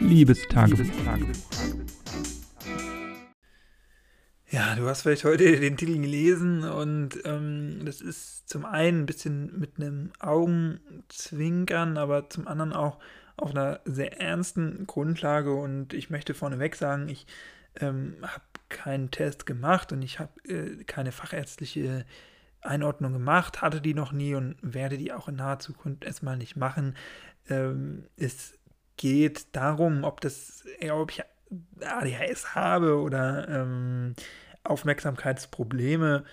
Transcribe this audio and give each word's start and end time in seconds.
Liebestagebuch. 0.00 0.86
Ja, 4.50 4.74
du 4.74 4.88
hast 4.88 5.02
vielleicht 5.02 5.24
heute 5.24 5.60
den 5.60 5.76
Titel 5.76 6.00
gelesen 6.00 6.64
und 6.64 7.20
ähm, 7.24 7.82
das 7.84 8.00
ist 8.00 8.48
zum 8.48 8.64
einen 8.64 9.02
ein 9.02 9.06
bisschen 9.06 9.58
mit 9.58 9.76
einem 9.76 10.10
Augenzwinkern, 10.18 11.98
aber 11.98 12.28
zum 12.30 12.48
anderen 12.48 12.72
auch 12.72 12.98
auf 13.36 13.50
einer 13.50 13.80
sehr 13.84 14.20
ernsten 14.20 14.86
Grundlage 14.86 15.54
und 15.54 15.94
ich 15.94 16.10
möchte 16.10 16.34
vorneweg 16.34 16.74
sagen, 16.74 17.08
ich 17.08 17.26
ähm, 17.80 18.16
habe 18.22 18.42
keinen 18.68 19.10
Test 19.10 19.46
gemacht 19.46 19.92
und 19.92 20.02
ich 20.02 20.18
habe 20.18 20.32
äh, 20.48 20.82
keine 20.84 21.12
fachärztliche 21.12 22.04
Einordnung 22.60 23.12
gemacht, 23.12 23.62
hatte 23.62 23.80
die 23.80 23.94
noch 23.94 24.12
nie 24.12 24.34
und 24.34 24.56
werde 24.62 24.98
die 24.98 25.12
auch 25.12 25.28
in 25.28 25.36
naher 25.36 25.60
Zukunft 25.60 26.04
erstmal 26.04 26.36
nicht 26.36 26.56
machen. 26.56 26.96
Ähm, 27.48 28.04
es 28.16 28.58
geht 29.00 29.46
darum, 29.56 30.04
ob 30.04 30.20
das, 30.20 30.62
ob 30.92 31.10
ich 31.10 31.22
ADHS 31.80 32.54
habe 32.54 33.00
oder 33.00 33.48
ähm, 33.48 34.14
Aufmerksamkeitsprobleme. 34.62 36.24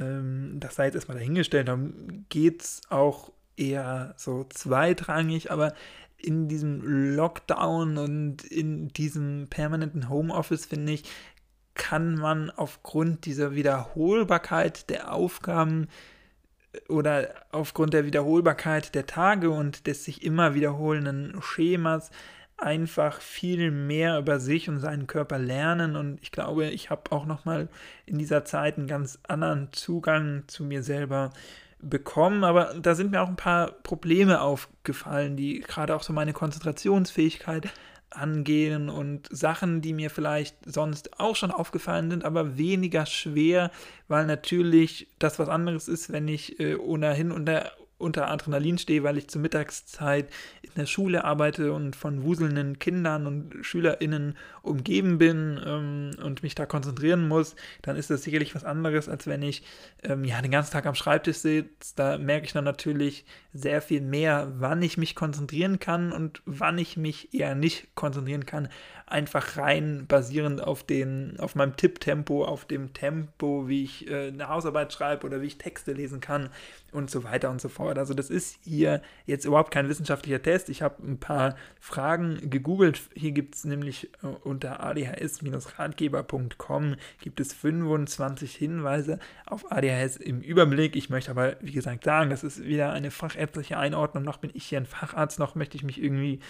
Ähm, 0.00 0.56
das 0.58 0.76
sei 0.76 0.86
jetzt 0.86 0.94
erstmal 0.94 1.18
dahingestellt. 1.18 1.68
Darum 1.68 2.24
geht 2.30 2.62
es 2.62 2.80
auch 2.88 3.30
eher 3.58 4.14
so 4.16 4.44
zweitrangig, 4.44 5.50
aber 5.50 5.74
in 6.16 6.48
diesem 6.48 6.80
Lockdown 7.14 7.98
und 7.98 8.42
in 8.42 8.88
diesem 8.88 9.48
permanenten 9.50 10.08
Homeoffice, 10.08 10.64
finde 10.64 10.94
ich, 10.94 11.04
kann 11.74 12.14
man 12.14 12.48
aufgrund 12.48 13.26
dieser 13.26 13.54
Wiederholbarkeit 13.54 14.88
der 14.88 15.12
Aufgaben 15.12 15.84
äh, 15.84 16.13
oder 16.88 17.28
aufgrund 17.52 17.94
der 17.94 18.06
Wiederholbarkeit 18.06 18.94
der 18.94 19.06
Tage 19.06 19.50
und 19.50 19.86
des 19.86 20.04
sich 20.04 20.22
immer 20.24 20.54
wiederholenden 20.54 21.40
Schemas 21.42 22.10
einfach 22.56 23.20
viel 23.20 23.70
mehr 23.70 24.18
über 24.18 24.38
sich 24.40 24.68
und 24.68 24.78
seinen 24.78 25.06
Körper 25.06 25.38
lernen. 25.38 25.96
Und 25.96 26.18
ich 26.22 26.30
glaube, 26.32 26.66
ich 26.66 26.90
habe 26.90 27.12
auch 27.12 27.26
noch 27.26 27.44
mal 27.44 27.68
in 28.06 28.18
dieser 28.18 28.44
Zeit 28.44 28.78
einen 28.78 28.86
ganz 28.86 29.18
anderen 29.26 29.68
Zugang 29.72 30.44
zu 30.46 30.64
mir 30.64 30.82
selber 30.82 31.30
bekommen, 31.80 32.44
aber 32.44 32.74
da 32.80 32.94
sind 32.94 33.10
mir 33.10 33.20
auch 33.20 33.28
ein 33.28 33.36
paar 33.36 33.70
Probleme 33.70 34.40
aufgefallen, 34.40 35.36
die 35.36 35.60
gerade 35.60 35.94
auch 35.94 36.02
so 36.02 36.12
meine 36.12 36.32
Konzentrationsfähigkeit 36.32 37.68
angehen 38.16 38.88
und 38.88 39.28
Sachen, 39.30 39.80
die 39.80 39.92
mir 39.92 40.10
vielleicht 40.10 40.56
sonst 40.66 41.20
auch 41.20 41.36
schon 41.36 41.50
aufgefallen 41.50 42.10
sind, 42.10 42.24
aber 42.24 42.56
weniger 42.56 43.06
schwer, 43.06 43.70
weil 44.08 44.26
natürlich 44.26 45.08
das 45.18 45.38
was 45.38 45.48
anderes 45.48 45.88
ist, 45.88 46.12
wenn 46.12 46.28
ich 46.28 46.60
äh, 46.60 46.76
ohnehin 46.76 47.32
unter, 47.32 47.72
unter 47.98 48.30
Adrenalin 48.30 48.78
stehe, 48.78 49.02
weil 49.02 49.18
ich 49.18 49.28
zur 49.28 49.40
Mittagszeit 49.40 50.28
in 50.62 50.70
der 50.76 50.86
Schule 50.86 51.24
arbeite 51.24 51.72
und 51.72 51.94
von 51.94 52.24
wuselnden 52.24 52.78
Kindern 52.78 53.26
und 53.26 53.64
SchülerInnen 53.64 54.36
umgeben 54.62 55.18
bin 55.18 55.60
ähm, 55.64 56.10
und 56.22 56.42
mich 56.42 56.54
da 56.54 56.66
konzentrieren 56.66 57.28
muss, 57.28 57.54
dann 57.82 57.96
ist 57.96 58.10
das 58.10 58.22
sicherlich 58.22 58.54
was 58.54 58.64
anderes, 58.64 59.08
als 59.08 59.26
wenn 59.26 59.42
ich 59.42 59.62
ähm, 60.02 60.24
ja 60.24 60.40
den 60.42 60.50
ganzen 60.50 60.72
Tag 60.72 60.86
am 60.86 60.94
Schreibtisch 60.94 61.38
sitze. 61.38 61.94
Da 61.96 62.18
merke 62.18 62.46
ich 62.46 62.52
dann 62.52 62.64
natürlich 62.64 63.24
sehr 63.52 63.80
viel 63.80 64.00
mehr, 64.00 64.52
wann 64.56 64.82
ich 64.82 64.98
mich 64.98 65.14
konzentrieren 65.14 65.78
kann 65.78 66.12
und 66.12 66.42
wann 66.44 66.78
ich 66.78 66.96
mich 66.96 67.32
eher 67.32 67.54
nicht 67.54 67.94
konzentrieren 67.94 68.46
kann. 68.46 68.68
Einfach 69.06 69.56
rein 69.56 70.06
basierend 70.08 70.62
auf 70.62 70.82
den, 70.82 71.38
auf 71.38 71.54
meinem 71.54 71.76
Tipptempo, 71.76 72.44
auf 72.44 72.64
dem 72.64 72.94
Tempo, 72.94 73.68
wie 73.68 73.84
ich 73.84 74.10
äh, 74.10 74.28
eine 74.28 74.48
Hausarbeit 74.48 74.92
schreibe 74.92 75.26
oder 75.26 75.40
wie 75.40 75.46
ich 75.46 75.58
Texte 75.58 75.92
lesen 75.92 76.20
kann 76.20 76.50
und 76.94 77.10
so 77.10 77.24
weiter 77.24 77.50
und 77.50 77.60
so 77.60 77.68
fort. 77.68 77.98
Also 77.98 78.14
das 78.14 78.30
ist 78.30 78.60
hier 78.64 79.02
jetzt 79.26 79.44
überhaupt 79.44 79.72
kein 79.72 79.88
wissenschaftlicher 79.88 80.40
Test. 80.40 80.68
Ich 80.68 80.80
habe 80.80 81.02
ein 81.02 81.18
paar 81.18 81.56
Fragen 81.80 82.48
gegoogelt. 82.48 83.00
Hier 83.14 83.32
gibt 83.32 83.56
es 83.56 83.64
nämlich 83.64 84.10
äh, 84.22 84.28
unter 84.44 84.80
adhs-ratgeber.com 84.82 86.94
gibt 87.20 87.40
es 87.40 87.52
25 87.52 88.54
Hinweise 88.54 89.18
auf 89.46 89.72
ADHS 89.72 90.16
im 90.16 90.40
Überblick. 90.40 90.96
Ich 90.96 91.10
möchte 91.10 91.32
aber, 91.32 91.56
wie 91.60 91.72
gesagt, 91.72 92.04
sagen, 92.04 92.30
das 92.30 92.44
ist 92.44 92.64
wieder 92.64 92.92
eine 92.92 93.10
fachärztliche 93.10 93.76
Einordnung. 93.76 94.22
Noch 94.22 94.38
bin 94.38 94.52
ich 94.54 94.64
hier 94.64 94.78
ein 94.78 94.86
Facharzt, 94.86 95.40
noch 95.40 95.56
möchte 95.56 95.76
ich 95.76 95.82
mich 95.82 96.00
irgendwie, 96.02 96.40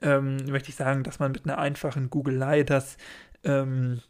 ähm, 0.00 0.38
möchte 0.46 0.70
ich 0.70 0.76
sagen, 0.76 1.04
dass 1.04 1.18
man 1.18 1.32
mit 1.32 1.44
einer 1.44 1.58
einfachen 1.58 2.08
Googelei 2.08 2.62
das 2.62 2.96
ähm, 3.44 4.00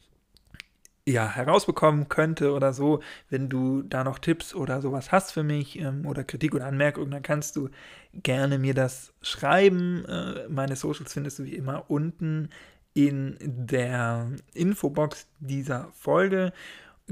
ja, 1.11 1.29
herausbekommen 1.29 2.09
könnte 2.09 2.53
oder 2.53 2.73
so. 2.73 3.01
Wenn 3.29 3.49
du 3.49 3.83
da 3.83 4.05
noch 4.05 4.19
Tipps 4.19 4.55
oder 4.55 4.81
sowas 4.81 5.13
hast 5.13 5.33
für 5.33 5.43
mich 5.43 5.79
ähm, 5.79 6.07
oder 6.07 6.25
Kritik 6.25 6.55
oder 6.55 6.67
Anmerkungen, 6.67 7.11
dann 7.11 7.23
kannst 7.23 7.57
du 7.57 7.69
gerne 8.15 8.59
mir 8.59 8.75
das 8.75 9.13
schreiben. 9.23 10.05
Äh, 10.07 10.49
meine 10.49 10.77
Socials 10.77 11.13
findest 11.13 11.39
du 11.39 11.45
wie 11.45 11.55
immer 11.55 11.91
unten 11.91 12.51
in 12.95 13.37
der 13.41 14.31
Infobox 14.53 15.27
dieser 15.39 15.89
Folge. 15.95 16.53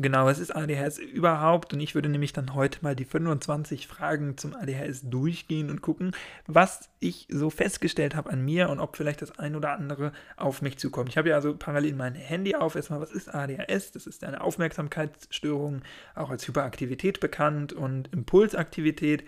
Genau, 0.01 0.27
was 0.27 0.39
ist 0.39 0.55
ADHS 0.55 0.99
überhaupt? 0.99 1.73
Und 1.73 1.81
ich 1.81 1.97
würde 1.97 2.09
nämlich 2.09 2.33
dann 2.33 2.55
heute 2.55 2.79
mal 2.83 2.95
die 2.95 3.05
25 3.05 3.89
Fragen 3.89 4.39
zum 4.39 4.55
ADHS 4.55 5.11
durchgehen 5.11 5.71
und 5.71 5.83
gucken, 5.83 6.13
was 6.47 6.89
ich 7.01 7.27
so 7.29 7.51
festgestellt 7.51 8.15
habe 8.15 8.31
an 8.31 8.45
mir 8.45 8.69
und 8.69 8.79
ob 8.79 8.97
vielleicht 8.97 9.23
das 9.23 9.41
ein 9.41 9.57
oder 9.57 9.73
andere 9.73 10.13
auf 10.37 10.63
mich 10.63 10.79
zukommt. 10.79 11.09
Ich 11.09 11.19
habe 11.19 11.31
ja 11.31 11.35
also 11.35 11.57
parallel 11.57 11.95
mein 11.95 12.15
Handy 12.15 12.55
auf. 12.55 12.77
Erstmal, 12.77 13.01
was 13.01 13.11
ist 13.11 13.35
ADHS? 13.35 13.91
Das 13.91 14.07
ist 14.07 14.23
eine 14.23 14.41
Aufmerksamkeitsstörung, 14.41 15.83
auch 16.15 16.31
als 16.31 16.47
Hyperaktivität 16.47 17.19
bekannt 17.19 17.73
und 17.73 18.13
Impulsaktivität 18.13 19.25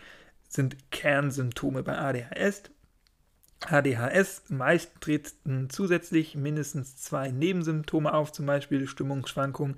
sind 0.49 0.77
Kernsymptome 0.93 1.83
bei 1.83 1.99
ADHS. 1.99 2.71
ADHS, 3.67 4.45
meist 4.49 4.93
treten 5.01 5.69
zusätzlich 5.69 6.35
mindestens 6.35 6.97
zwei 6.97 7.31
Nebensymptome 7.31 8.15
auf, 8.15 8.33
zum 8.33 8.47
Beispiel 8.47 8.87
Stimmungsschwankungen, 8.87 9.77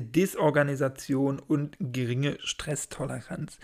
Disorganisation 0.00 1.38
und 1.38 1.76
geringe 1.80 2.38
Stresstoleranz. 2.40 3.58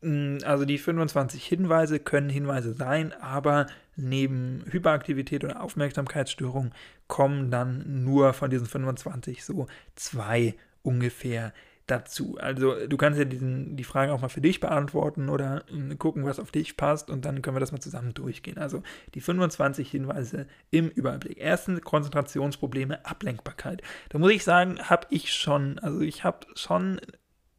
Mm, 0.00 0.38
also 0.44 0.64
die 0.64 0.78
25 0.78 1.44
Hinweise 1.44 1.98
können 1.98 2.30
Hinweise 2.30 2.72
sein, 2.72 3.12
aber 3.20 3.66
neben 3.96 4.64
Hyperaktivität 4.70 5.44
oder 5.44 5.62
Aufmerksamkeitsstörung 5.62 6.72
kommen 7.06 7.50
dann 7.50 8.04
nur 8.04 8.32
von 8.32 8.50
diesen 8.50 8.66
25 8.66 9.44
so 9.44 9.66
zwei 9.94 10.54
ungefähr 10.82 11.52
dazu. 11.90 12.36
Also 12.38 12.86
du 12.86 12.96
kannst 12.96 13.18
ja 13.18 13.24
diesen, 13.24 13.76
die 13.76 13.84
Fragen 13.84 14.12
auch 14.12 14.20
mal 14.20 14.28
für 14.28 14.40
dich 14.40 14.60
beantworten 14.60 15.28
oder 15.28 15.64
äh, 15.70 15.94
gucken, 15.96 16.24
was 16.24 16.38
auf 16.38 16.50
dich 16.50 16.76
passt 16.76 17.10
und 17.10 17.24
dann 17.24 17.42
können 17.42 17.56
wir 17.56 17.60
das 17.60 17.72
mal 17.72 17.80
zusammen 17.80 18.14
durchgehen. 18.14 18.58
Also 18.58 18.82
die 19.14 19.20
25 19.20 19.90
Hinweise 19.90 20.46
im 20.70 20.88
Überblick. 20.88 21.38
Erstens 21.38 21.82
Konzentrationsprobleme, 21.82 23.04
Ablenkbarkeit. 23.04 23.82
Da 24.10 24.18
muss 24.18 24.32
ich 24.32 24.44
sagen, 24.44 24.78
habe 24.80 25.06
ich 25.10 25.32
schon, 25.34 25.78
also 25.78 26.00
ich 26.00 26.24
habe 26.24 26.46
schon 26.54 27.00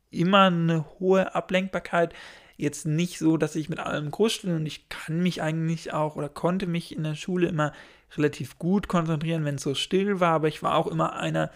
immer 0.10 0.46
eine 0.46 0.86
hohe 1.00 1.36
Ablenkbarkeit. 1.36 2.14
Jetzt 2.58 2.86
nicht 2.86 3.18
so, 3.18 3.38
dass 3.38 3.56
ich 3.56 3.70
mit 3.70 3.80
allem 3.80 4.12
kuscheln 4.12 4.56
und 4.56 4.66
ich 4.66 4.88
kann 4.90 5.22
mich 5.22 5.42
eigentlich 5.42 5.94
auch 5.94 6.16
oder 6.16 6.30
konnte 6.30 6.68
mich 6.68 6.96
in 6.96 7.04
der 7.04 7.16
Schule 7.16 7.48
immer 7.48 7.74
relativ 8.16 8.60
gut 8.60 8.88
konzentrieren, 8.88 9.46
wenn 9.46 9.56
es 9.56 9.64
so 9.64 9.74
still 9.74 10.20
war, 10.20 10.34
aber 10.34 10.48
ich 10.48 10.62
war 10.62 10.76
auch 10.76 10.88
immer 10.88 11.14
einer, 11.14 11.50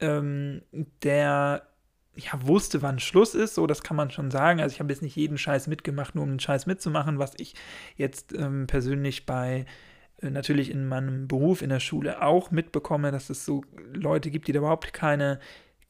ähm, 0.00 0.62
der 1.02 1.68
ja, 2.18 2.46
wusste, 2.46 2.82
wann 2.82 2.98
Schluss 2.98 3.34
ist, 3.34 3.54
so 3.54 3.66
das 3.66 3.82
kann 3.82 3.96
man 3.96 4.10
schon 4.10 4.30
sagen. 4.30 4.60
Also 4.60 4.74
ich 4.74 4.80
habe 4.80 4.92
jetzt 4.92 5.02
nicht 5.02 5.16
jeden 5.16 5.38
Scheiß 5.38 5.68
mitgemacht, 5.68 6.14
nur 6.14 6.24
um 6.24 6.30
einen 6.30 6.40
Scheiß 6.40 6.66
mitzumachen, 6.66 7.18
was 7.18 7.34
ich 7.38 7.54
jetzt 7.96 8.32
ähm, 8.32 8.66
persönlich 8.66 9.24
bei 9.24 9.66
äh, 10.20 10.30
natürlich 10.30 10.70
in 10.70 10.86
meinem 10.86 11.28
Beruf 11.28 11.62
in 11.62 11.70
der 11.70 11.80
Schule 11.80 12.22
auch 12.22 12.50
mitbekomme, 12.50 13.12
dass 13.12 13.30
es 13.30 13.44
so 13.44 13.62
Leute 13.92 14.30
gibt, 14.30 14.48
die 14.48 14.52
da 14.52 14.58
überhaupt 14.58 14.92
keine 14.92 15.38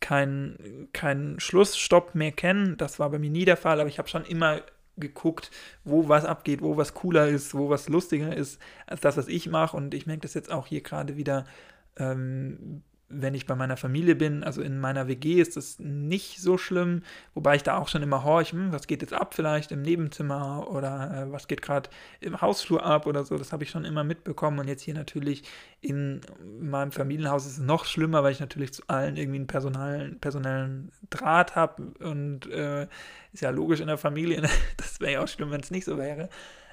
keinen 0.01 0.89
kein 0.93 1.41
Schlussstopp 1.41 2.15
mehr 2.15 2.33
kennen. 2.33 2.77
Das 2.77 2.99
war 3.01 3.11
bei 3.11 3.19
mir 3.19 3.31
nie 3.31 3.45
der 3.45 3.57
Fall, 3.57 3.81
aber 3.81 3.89
ich 3.89 3.99
habe 3.99 4.09
schon 4.09 4.25
immer 4.25 4.61
geguckt, 4.97 5.51
wo 5.85 6.09
was 6.09 6.25
abgeht, 6.25 6.61
wo 6.61 6.77
was 6.77 6.95
cooler 6.95 7.29
ist, 7.29 7.55
wo 7.55 7.71
was 7.71 7.89
lustiger 7.89 8.37
ist 8.37 8.61
als 8.87 9.01
das, 9.01 9.17
was 9.17 9.29
ich 9.29 9.49
mache. 9.49 9.77
Und 9.77 9.95
ich 9.95 10.07
merke 10.07 10.23
das 10.23 10.35
jetzt 10.35 10.53
auch 10.53 10.67
hier 10.67 10.83
gerade 10.83 11.17
wieder 11.17 11.47
ähm, 11.97 12.83
wenn 13.11 13.35
ich 13.35 13.47
bei 13.47 13.55
meiner 13.55 13.77
Familie 13.77 14.15
bin, 14.15 14.45
also 14.45 14.61
in 14.61 14.79
meiner 14.79 15.09
WG 15.09 15.41
ist 15.41 15.57
das 15.57 15.79
nicht 15.79 16.41
so 16.41 16.59
schlimm, 16.59 17.03
wobei 17.35 17.57
ich 17.57 17.63
da 17.63 17.79
auch 17.79 17.89
schon 17.89 18.03
immer 18.03 18.23
horche, 18.23 18.53
hm, 18.53 18.73
was 18.73 18.87
geht 18.87 19.01
jetzt 19.01 19.15
ab 19.15 19.35
vielleicht 19.35 19.73
im 19.73 19.83
Nebenzimmer 19.83 20.69
oder 20.71 21.27
äh, 21.27 21.33
was 21.33 21.49
geht 21.49 21.63
gerade 21.63 21.89
im 22.21 22.41
Hausflur 22.41 22.85
ab 22.85 23.07
oder 23.07 23.25
so, 23.25 23.39
das 23.39 23.53
habe 23.53 23.65
ich 23.65 23.71
schon 23.71 23.85
immer 23.85 24.05
mitbekommen 24.05 24.59
und 24.59 24.69
jetzt 24.69 24.83
hier 24.83 24.95
natürlich 24.95 25.45
in 25.81 26.21
meinem 26.61 26.93
Familienhaus 26.93 27.47
ist 27.47 27.53
es 27.53 27.59
noch 27.59 27.87
schlimmer, 27.87 28.23
weil 28.23 28.33
ich 28.33 28.41
natürlich 28.41 28.75
zu 28.75 28.83
allen 28.89 29.17
irgendwie 29.17 29.39
einen 29.39 29.47
personalen, 29.47 30.19
personellen 30.21 30.93
Draht 31.09 31.57
habe 31.57 31.83
und 32.01 32.51
äh, 32.51 32.89
ist 33.33 33.43
ja 33.43 33.51
logisch 33.51 33.81
in 33.81 33.87
der 33.87 33.99
Familie, 33.99 34.43
ne? 34.43 34.51
das 34.77 35.01
wäre 35.01 35.13
ja 35.13 35.23
auch 35.23 35.29
schlimm, 35.29 35.51
wenn 35.51 35.61
es 35.61 35.71
nicht 35.71 35.85
so 35.85 35.97
wäre. 35.97 36.29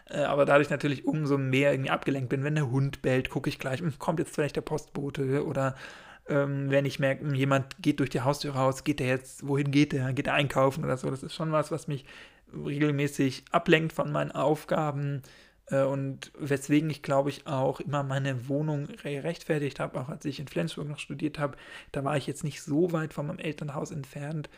Äh, 0.10 0.24
aber 0.24 0.46
dadurch 0.46 0.70
natürlich 0.70 1.06
umso 1.08 1.38
mehr 1.38 1.72
irgendwie 1.72 1.90
abgelenkt 1.90 2.30
bin. 2.30 2.44
Wenn 2.44 2.56
der 2.56 2.70
Hund 2.70 3.02
bellt, 3.02 3.30
gucke 3.30 3.50
ich 3.50 3.58
gleich, 3.58 3.80
hm, 3.80 3.98
kommt 3.98 4.20
jetzt 4.20 4.36
vielleicht 4.36 4.56
der 4.56 4.62
Postbote 4.62 5.46
oder 5.46 5.76
ähm, 6.27 6.72
wenn 6.72 6.86
ich 6.86 7.00
merke, 7.00 7.25
hm, 7.25 7.36
jemand 7.36 7.75
geht 7.81 8.00
durch 8.00 8.10
die 8.10 8.22
Haustür 8.22 8.56
raus, 8.56 8.83
geht 8.83 9.00
der 9.00 9.07
jetzt, 9.07 9.48
wohin 9.48 9.72
geht 9.72 9.94
der? 9.94 10.13
Geht 10.13 10.27
er 10.27 10.33
einkaufen 10.33 10.83
oder 10.83 10.98
so? 10.98 11.10
Das 11.10 11.24
ist 11.24 11.36
schon 11.36 11.51
was, 11.51 11.72
was 11.72 11.88
mich 11.88 12.06
regelmäßig 12.54 13.45
ablenkt 13.51 13.94
von 13.94 14.12
meinen 14.12 14.31
Aufgaben. 14.31 15.22
Äh, 15.68 15.83
und 15.83 16.31
weswegen 16.38 16.89
ich, 16.89 17.01
glaube 17.01 17.30
ich, 17.30 17.48
auch 17.48 17.80
immer 17.80 18.04
meine 18.04 18.48
Wohnung 18.48 18.88
rechtfertigt 19.04 19.80
habe, 19.80 20.00
auch 20.00 20.10
als 20.10 20.25
ich 20.25 20.39
in 20.39 20.48
Flensburg 20.48 20.88
noch 20.88 21.00
studiert 21.00 21.39
habe. 21.39 21.57
Da 21.92 22.04
war 22.04 22.18
ich 22.18 22.28
jetzt 22.28 22.44
nicht 22.44 22.62
so 22.62 22.92
weit 22.92 23.13
von 23.13 23.28
meinem 23.28 23.39
Elternhaus 23.39 23.92
entfernt, 23.92 24.50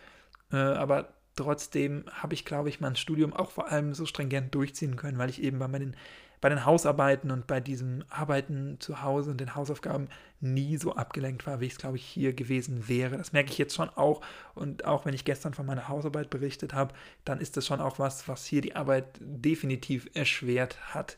äh, 0.52 0.58
aber 0.58 1.14
trotzdem 1.36 2.06
habe 2.12 2.34
ich, 2.34 2.46
glaube 2.46 2.70
ich, 2.70 2.80
mein 2.80 2.96
Studium 2.96 3.34
auch 3.34 3.52
vor 3.52 3.70
allem 3.72 3.94
so 3.94 4.06
stringent 4.06 4.54
durchziehen 4.56 4.96
können, 4.96 5.18
weil 5.18 5.30
ich 5.30 5.42
eben 5.42 5.60
bei 5.60 5.68
meinen 5.68 5.96
bei 6.42 6.50
den 6.50 6.66
Hausarbeiten 6.66 7.32
und 7.32 7.48
bei 7.48 7.60
diesem 7.60 8.04
Arbeiten 8.10 8.78
zu 8.80 9.02
Hause 9.02 9.32
und 9.32 9.42
den 9.42 9.56
Hausaufgaben 9.56 10.08
nie 10.40 10.78
so 10.78 10.96
abgelenkt 10.96 11.48
war, 11.48 11.60
wie 11.60 11.66
ich 11.66 11.74
es, 11.74 11.80
glaube 11.80 11.98
ich, 11.98 12.06
hier 12.06 12.34
gewesen 12.34 12.88
wäre. 12.88 13.18
Das 13.18 13.34
merke 13.34 13.52
ich 13.52 13.58
jetzt 13.58 13.76
schon 13.76 13.90
auch. 13.90 14.22
Und 14.54 14.86
auch 14.86 15.06
wenn 15.06 15.16
ich 15.16 15.26
gestern 15.26 15.54
von 15.54 15.66
meiner 15.66 15.88
Hausarbeit 15.88 16.30
berichtet 16.30 16.74
habe, 16.74 16.94
dann 17.26 17.40
ist 17.40 17.58
das 17.58 17.66
schon 17.66 17.82
auch 17.82 17.98
was, 17.98 18.28
was 18.28 18.46
hier 18.46 18.62
die 18.62 18.76
Arbeit 18.76 19.06
definitiv 19.20 20.10
erschwert 20.14 20.78
hat. 20.94 21.18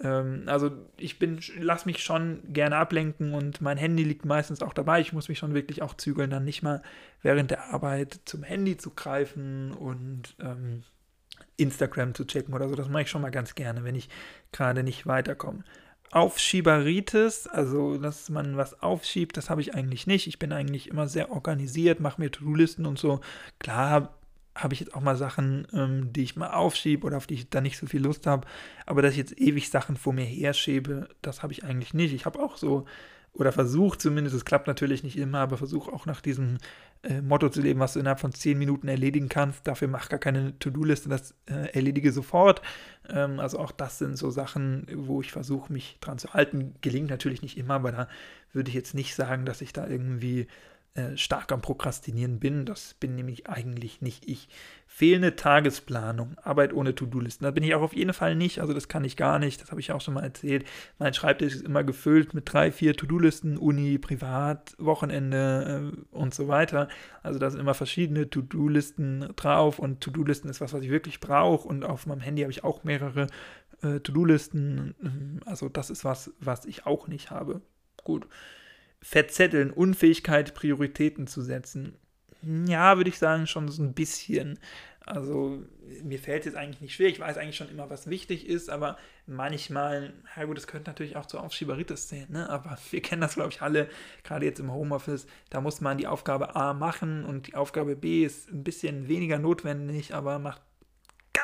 Ähm, 0.00 0.44
also 0.46 0.70
ich 0.96 1.18
bin, 1.18 1.40
lass 1.58 1.86
mich 1.86 2.02
schon 2.02 2.40
gerne 2.52 2.76
ablenken 2.76 3.34
und 3.34 3.60
mein 3.60 3.78
Handy 3.78 4.04
liegt 4.04 4.24
meistens 4.24 4.62
auch 4.62 4.74
dabei. 4.74 5.00
Ich 5.00 5.12
muss 5.12 5.28
mich 5.28 5.38
schon 5.38 5.54
wirklich 5.54 5.82
auch 5.82 5.94
zügeln, 5.94 6.30
dann 6.30 6.44
nicht 6.44 6.62
mal 6.62 6.82
während 7.22 7.50
der 7.50 7.72
Arbeit 7.72 8.20
zum 8.24 8.42
Handy 8.42 8.76
zu 8.76 8.90
greifen 8.90 9.72
und 9.72 10.34
ähm, 10.40 10.82
Instagram 11.56 12.14
zu 12.14 12.24
checken 12.24 12.54
oder 12.54 12.68
so. 12.68 12.74
Das 12.74 12.88
mache 12.88 13.02
ich 13.02 13.10
schon 13.10 13.22
mal 13.22 13.30
ganz 13.30 13.54
gerne, 13.54 13.84
wenn 13.84 13.94
ich 13.94 14.08
gerade 14.52 14.82
nicht 14.82 15.06
weiterkomme. 15.06 15.64
Aufschieberitis, 16.10 17.46
also 17.46 17.96
dass 17.96 18.28
man 18.28 18.56
was 18.58 18.82
aufschiebt, 18.82 19.36
das 19.36 19.48
habe 19.48 19.62
ich 19.62 19.74
eigentlich 19.74 20.06
nicht. 20.06 20.26
Ich 20.26 20.38
bin 20.38 20.52
eigentlich 20.52 20.88
immer 20.88 21.08
sehr 21.08 21.32
organisiert, 21.32 22.00
mache 22.00 22.20
mir 22.20 22.30
To-Do-Listen 22.30 22.84
und 22.84 22.98
so. 22.98 23.20
Klar 23.58 24.14
habe 24.54 24.74
ich 24.74 24.80
jetzt 24.80 24.94
auch 24.94 25.00
mal 25.00 25.16
Sachen, 25.16 25.66
ähm, 25.72 26.12
die 26.12 26.22
ich 26.22 26.36
mal 26.36 26.50
aufschiebe 26.50 27.06
oder 27.06 27.16
auf 27.16 27.26
die 27.26 27.34
ich 27.34 27.48
dann 27.48 27.62
nicht 27.62 27.78
so 27.78 27.86
viel 27.86 28.02
Lust 28.02 28.26
habe. 28.26 28.46
Aber 28.84 29.00
dass 29.00 29.12
ich 29.12 29.18
jetzt 29.18 29.40
ewig 29.40 29.70
Sachen 29.70 29.96
vor 29.96 30.12
mir 30.12 30.24
herschiebe, 30.24 31.08
das 31.22 31.42
habe 31.42 31.54
ich 31.54 31.64
eigentlich 31.64 31.94
nicht. 31.94 32.12
Ich 32.12 32.26
habe 32.26 32.40
auch 32.40 32.58
so 32.58 32.84
oder 33.34 33.50
versuche 33.50 33.96
zumindest, 33.96 34.36
es 34.36 34.44
klappt 34.44 34.66
natürlich 34.66 35.02
nicht 35.02 35.16
immer, 35.16 35.38
aber 35.38 35.56
versuche 35.56 35.90
auch 35.92 36.04
nach 36.04 36.20
diesem 36.20 36.58
äh, 37.02 37.20
Motto 37.20 37.48
zu 37.48 37.60
leben, 37.60 37.80
was 37.80 37.94
du 37.94 38.00
innerhalb 38.00 38.20
von 38.20 38.32
zehn 38.32 38.58
Minuten 38.58 38.88
erledigen 38.88 39.28
kannst. 39.28 39.66
Dafür 39.66 39.88
mach 39.88 40.08
gar 40.08 40.18
keine 40.18 40.58
To-Do-Liste, 40.58 41.08
das 41.08 41.34
äh, 41.46 41.74
erledige 41.74 42.12
sofort. 42.12 42.62
Ähm, 43.08 43.40
also 43.40 43.58
auch 43.58 43.72
das 43.72 43.98
sind 43.98 44.16
so 44.16 44.30
Sachen, 44.30 44.86
wo 44.94 45.20
ich 45.20 45.32
versuche, 45.32 45.72
mich 45.72 45.98
dran 46.00 46.18
zu 46.18 46.32
halten. 46.32 46.74
Gelingt 46.80 47.10
natürlich 47.10 47.42
nicht 47.42 47.58
immer, 47.58 47.74
aber 47.74 47.92
da 47.92 48.08
würde 48.52 48.68
ich 48.68 48.74
jetzt 48.74 48.94
nicht 48.94 49.14
sagen, 49.14 49.44
dass 49.44 49.62
ich 49.62 49.72
da 49.72 49.86
irgendwie 49.86 50.46
äh, 50.94 51.16
stark 51.16 51.50
am 51.52 51.62
Prokrastinieren 51.62 52.38
bin. 52.38 52.66
Das 52.66 52.92
bin 52.92 53.14
nämlich 53.14 53.48
eigentlich 53.48 54.02
nicht 54.02 54.28
ich. 54.28 54.48
Fehlende 54.86 55.36
Tagesplanung, 55.36 56.36
Arbeit 56.42 56.74
ohne 56.74 56.94
To-Do-Listen. 56.94 57.44
Da 57.44 57.50
bin 57.50 57.64
ich 57.64 57.74
auch 57.74 57.80
auf 57.80 57.94
jeden 57.94 58.12
Fall 58.12 58.34
nicht. 58.34 58.60
Also 58.60 58.74
das 58.74 58.88
kann 58.88 59.02
ich 59.02 59.16
gar 59.16 59.38
nicht. 59.38 59.62
Das 59.62 59.70
habe 59.70 59.80
ich 59.80 59.90
auch 59.90 60.02
schon 60.02 60.12
mal 60.12 60.22
erzählt. 60.22 60.66
Mein 60.98 61.14
Schreibtisch 61.14 61.54
ist 61.54 61.64
immer 61.64 61.82
gefüllt 61.82 62.34
mit 62.34 62.52
drei, 62.52 62.70
vier 62.70 62.94
To-Do-Listen, 62.94 63.56
Uni, 63.56 63.96
Privat, 63.96 64.74
Wochenende 64.76 65.94
äh, 65.94 66.14
und 66.14 66.34
so 66.34 66.46
weiter. 66.48 66.88
Also 67.22 67.38
da 67.38 67.48
sind 67.48 67.60
immer 67.60 67.72
verschiedene 67.72 68.28
To-Do-Listen 68.28 69.32
drauf 69.34 69.78
und 69.78 70.02
To-Do-Listen 70.02 70.50
ist 70.50 70.60
was, 70.60 70.74
was 70.74 70.82
ich 70.82 70.90
wirklich 70.90 71.20
brauche. 71.20 71.66
Und 71.66 71.84
auf 71.84 72.04
meinem 72.04 72.20
Handy 72.20 72.42
habe 72.42 72.52
ich 72.52 72.64
auch 72.64 72.84
mehrere 72.84 73.28
äh, 73.82 74.00
To-Do-Listen. 74.00 75.40
Also 75.46 75.70
das 75.70 75.88
ist 75.88 76.04
was, 76.04 76.34
was 76.38 76.66
ich 76.66 76.84
auch 76.84 77.08
nicht 77.08 77.30
habe. 77.30 77.62
Gut. 78.04 78.26
Verzetteln, 79.02 79.70
Unfähigkeit, 79.70 80.54
Prioritäten 80.54 81.26
zu 81.26 81.42
setzen. 81.42 81.96
Ja, 82.42 82.96
würde 82.96 83.10
ich 83.10 83.18
sagen, 83.18 83.46
schon 83.46 83.68
so 83.68 83.82
ein 83.82 83.94
bisschen. 83.94 84.58
Also 85.04 85.62
mir 86.02 86.18
fällt 86.18 86.46
es 86.46 86.54
eigentlich 86.54 86.80
nicht 86.80 86.94
schwer. 86.94 87.08
Ich 87.08 87.18
weiß 87.18 87.36
eigentlich 87.36 87.56
schon 87.56 87.68
immer, 87.68 87.90
was 87.90 88.08
wichtig 88.08 88.46
ist, 88.46 88.70
aber 88.70 88.96
manchmal, 89.26 90.12
ja 90.36 90.44
gut, 90.44 90.56
das 90.56 90.68
könnte 90.68 90.90
natürlich 90.90 91.16
auch 91.16 91.26
zu 91.26 91.38
Aufschieberitis 91.38 92.08
zählen, 92.08 92.30
ne? 92.30 92.48
aber 92.48 92.78
wir 92.90 93.02
kennen 93.02 93.20
das, 93.20 93.34
glaube 93.34 93.50
ich, 93.50 93.62
alle, 93.62 93.88
gerade 94.22 94.46
jetzt 94.46 94.60
im 94.60 94.72
Homeoffice, 94.72 95.26
da 95.50 95.60
muss 95.60 95.80
man 95.80 95.98
die 95.98 96.06
Aufgabe 96.06 96.54
A 96.54 96.72
machen 96.72 97.24
und 97.24 97.48
die 97.48 97.54
Aufgabe 97.54 97.96
B 97.96 98.24
ist 98.24 98.50
ein 98.50 98.62
bisschen 98.62 99.08
weniger 99.08 99.38
notwendig, 99.38 100.14
aber 100.14 100.38
macht 100.38 100.62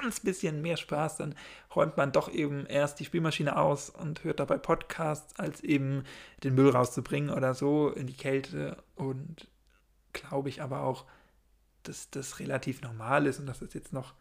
ganz 0.00 0.20
bisschen 0.20 0.62
mehr 0.62 0.76
Spaß, 0.76 1.18
dann 1.18 1.34
räumt 1.74 1.96
man 1.96 2.12
doch 2.12 2.30
eben 2.32 2.66
erst 2.66 3.00
die 3.00 3.04
Spielmaschine 3.04 3.56
aus 3.56 3.90
und 3.90 4.24
hört 4.24 4.40
dabei 4.40 4.58
Podcasts, 4.58 5.38
als 5.38 5.62
eben 5.62 6.04
den 6.44 6.54
Müll 6.54 6.70
rauszubringen 6.70 7.30
oder 7.30 7.54
so 7.54 7.90
in 7.90 8.06
die 8.06 8.16
Kälte. 8.16 8.76
Und 8.94 9.48
glaube 10.12 10.48
ich 10.48 10.62
aber 10.62 10.82
auch, 10.82 11.04
dass 11.82 12.10
das 12.10 12.38
relativ 12.38 12.82
normal 12.82 13.26
ist 13.26 13.38
und 13.38 13.46
dass 13.46 13.60
das 13.60 13.74
jetzt 13.74 13.92
noch 13.92 14.14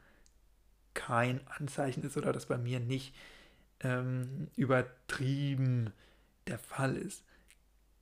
kein 0.94 1.41
Anzeichen 1.47 2.03
ist 2.03 2.18
oder 2.18 2.33
dass 2.33 2.47
bei 2.47 2.57
mir 2.57 2.80
nicht 2.80 3.13
ähm, 3.81 4.47
übertrieben 4.56 5.94
der 6.47 6.57
Fall 6.57 6.95
ist. 6.95 7.23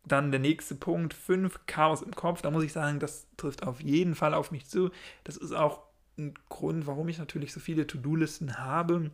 Dann 0.06 0.31
der 0.31 0.39
nächste 0.39 0.75
Punkt, 0.75 1.13
5 1.13 1.66
Chaos 1.66 2.01
im 2.04 2.16
Kopf. 2.16 2.42
Da 2.42 2.51
muss 2.51 2.63
ich 2.63 2.71
sagen, 2.71 3.00
das 3.00 3.28
trifft 3.38 3.63
auf 3.63 3.81
jeden 3.81 4.13
Fall 4.13 4.33
auf 4.33 4.51
mich 4.51 4.68
zu. 4.68 4.92
Das 5.24 5.36
ist 5.36 5.51
auch 5.51 5.81
ein 6.17 6.33
Grund, 6.50 6.88
warum 6.88 7.07
ich 7.09 7.17
natürlich 7.17 7.53
so 7.53 7.59
viele 7.59 7.88
To-Do-Listen 7.88 8.57
habe, 8.57 9.12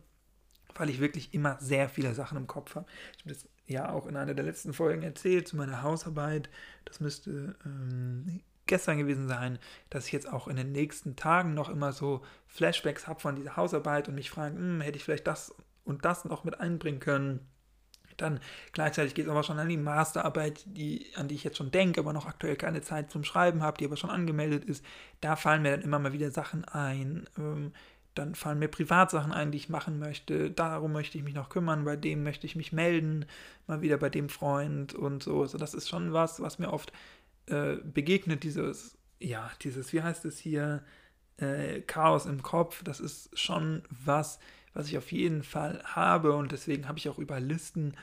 weil 0.74 0.90
ich 0.90 1.00
wirklich 1.00 1.34
immer 1.34 1.58
sehr 1.60 1.88
viele 1.88 2.14
Sachen 2.14 2.38
im 2.38 2.46
Kopf 2.46 2.74
habe. 2.74 2.86
Ich 3.16 3.24
habe 3.24 3.34
das 3.34 3.48
ja 3.66 3.90
auch 3.90 4.06
in 4.06 4.16
einer 4.16 4.34
der 4.34 4.44
letzten 4.44 4.72
Folgen 4.72 5.02
erzählt 5.02 5.48
zu 5.48 5.56
meiner 5.56 5.82
Hausarbeit. 5.82 6.48
Das 6.84 7.00
müsste 7.00 7.56
ähm, 7.64 8.40
gestern 8.66 8.98
gewesen 8.98 9.28
sein, 9.28 9.58
dass 9.90 10.06
ich 10.06 10.12
jetzt 10.12 10.32
auch 10.32 10.48
in 10.48 10.56
den 10.56 10.72
nächsten 10.72 11.16
Tagen 11.16 11.54
noch 11.54 11.68
immer 11.68 11.92
so 11.92 12.22
Flashbacks 12.46 13.06
habe 13.06 13.20
von 13.20 13.36
dieser 13.36 13.56
Hausarbeit 13.56 14.08
und 14.08 14.14
mich 14.14 14.30
frage, 14.30 14.56
hm, 14.56 14.80
hätte 14.80 14.96
ich 14.96 15.04
vielleicht 15.04 15.26
das 15.26 15.54
und 15.84 16.04
das 16.04 16.24
noch 16.24 16.44
mit 16.44 16.60
einbringen 16.60 17.00
können. 17.00 17.40
Dann 18.16 18.40
gleichzeitig 18.72 19.14
geht 19.14 19.26
es 19.26 19.30
aber 19.30 19.42
schon 19.42 19.58
an 19.58 19.68
die 19.68 19.76
Masterarbeit, 19.76 20.64
die, 20.66 21.06
an 21.16 21.28
die 21.28 21.34
ich 21.34 21.44
jetzt 21.44 21.58
schon 21.58 21.70
denke, 21.70 22.00
aber 22.00 22.12
noch 22.12 22.26
aktuell 22.26 22.56
keine 22.56 22.82
Zeit 22.82 23.10
zum 23.10 23.24
Schreiben 23.24 23.62
habe, 23.62 23.78
die 23.78 23.84
aber 23.84 23.96
schon 23.96 24.10
angemeldet 24.10 24.64
ist. 24.64 24.84
Da 25.20 25.36
fallen 25.36 25.62
mir 25.62 25.72
dann 25.72 25.82
immer 25.82 25.98
mal 25.98 26.12
wieder 26.12 26.30
Sachen 26.30 26.64
ein. 26.64 27.26
Ähm, 27.38 27.72
dann 28.14 28.34
fallen 28.34 28.58
mir 28.58 28.68
Privatsachen 28.68 29.32
ein, 29.32 29.52
die 29.52 29.58
ich 29.58 29.68
machen 29.68 29.98
möchte. 29.98 30.50
Darum 30.50 30.92
möchte 30.92 31.16
ich 31.16 31.24
mich 31.24 31.34
noch 31.34 31.48
kümmern, 31.48 31.84
bei 31.84 31.96
dem 31.96 32.22
möchte 32.22 32.46
ich 32.46 32.56
mich 32.56 32.72
melden, 32.72 33.24
mal 33.66 33.80
wieder 33.80 33.96
bei 33.96 34.10
dem 34.10 34.28
Freund 34.28 34.94
und 34.94 35.22
so. 35.22 35.40
Also 35.40 35.56
das 35.58 35.74
ist 35.74 35.88
schon 35.88 36.12
was, 36.12 36.40
was 36.40 36.58
mir 36.58 36.72
oft 36.72 36.92
äh, 37.46 37.76
begegnet, 37.76 38.42
dieses, 38.42 38.98
ja, 39.18 39.50
dieses, 39.62 39.92
wie 39.92 40.02
heißt 40.02 40.24
es 40.26 40.38
hier, 40.38 40.84
äh, 41.38 41.80
Chaos 41.80 42.26
im 42.26 42.42
Kopf. 42.42 42.82
Das 42.84 43.00
ist 43.00 43.36
schon 43.38 43.82
was, 43.88 44.38
was 44.74 44.88
ich 44.88 44.98
auf 44.98 45.12
jeden 45.12 45.42
Fall 45.42 45.82
habe 45.84 46.32
und 46.32 46.52
deswegen 46.52 46.88
habe 46.88 46.98
ich 46.98 47.08
auch 47.08 47.18
über 47.18 47.40
Listen 47.40 47.94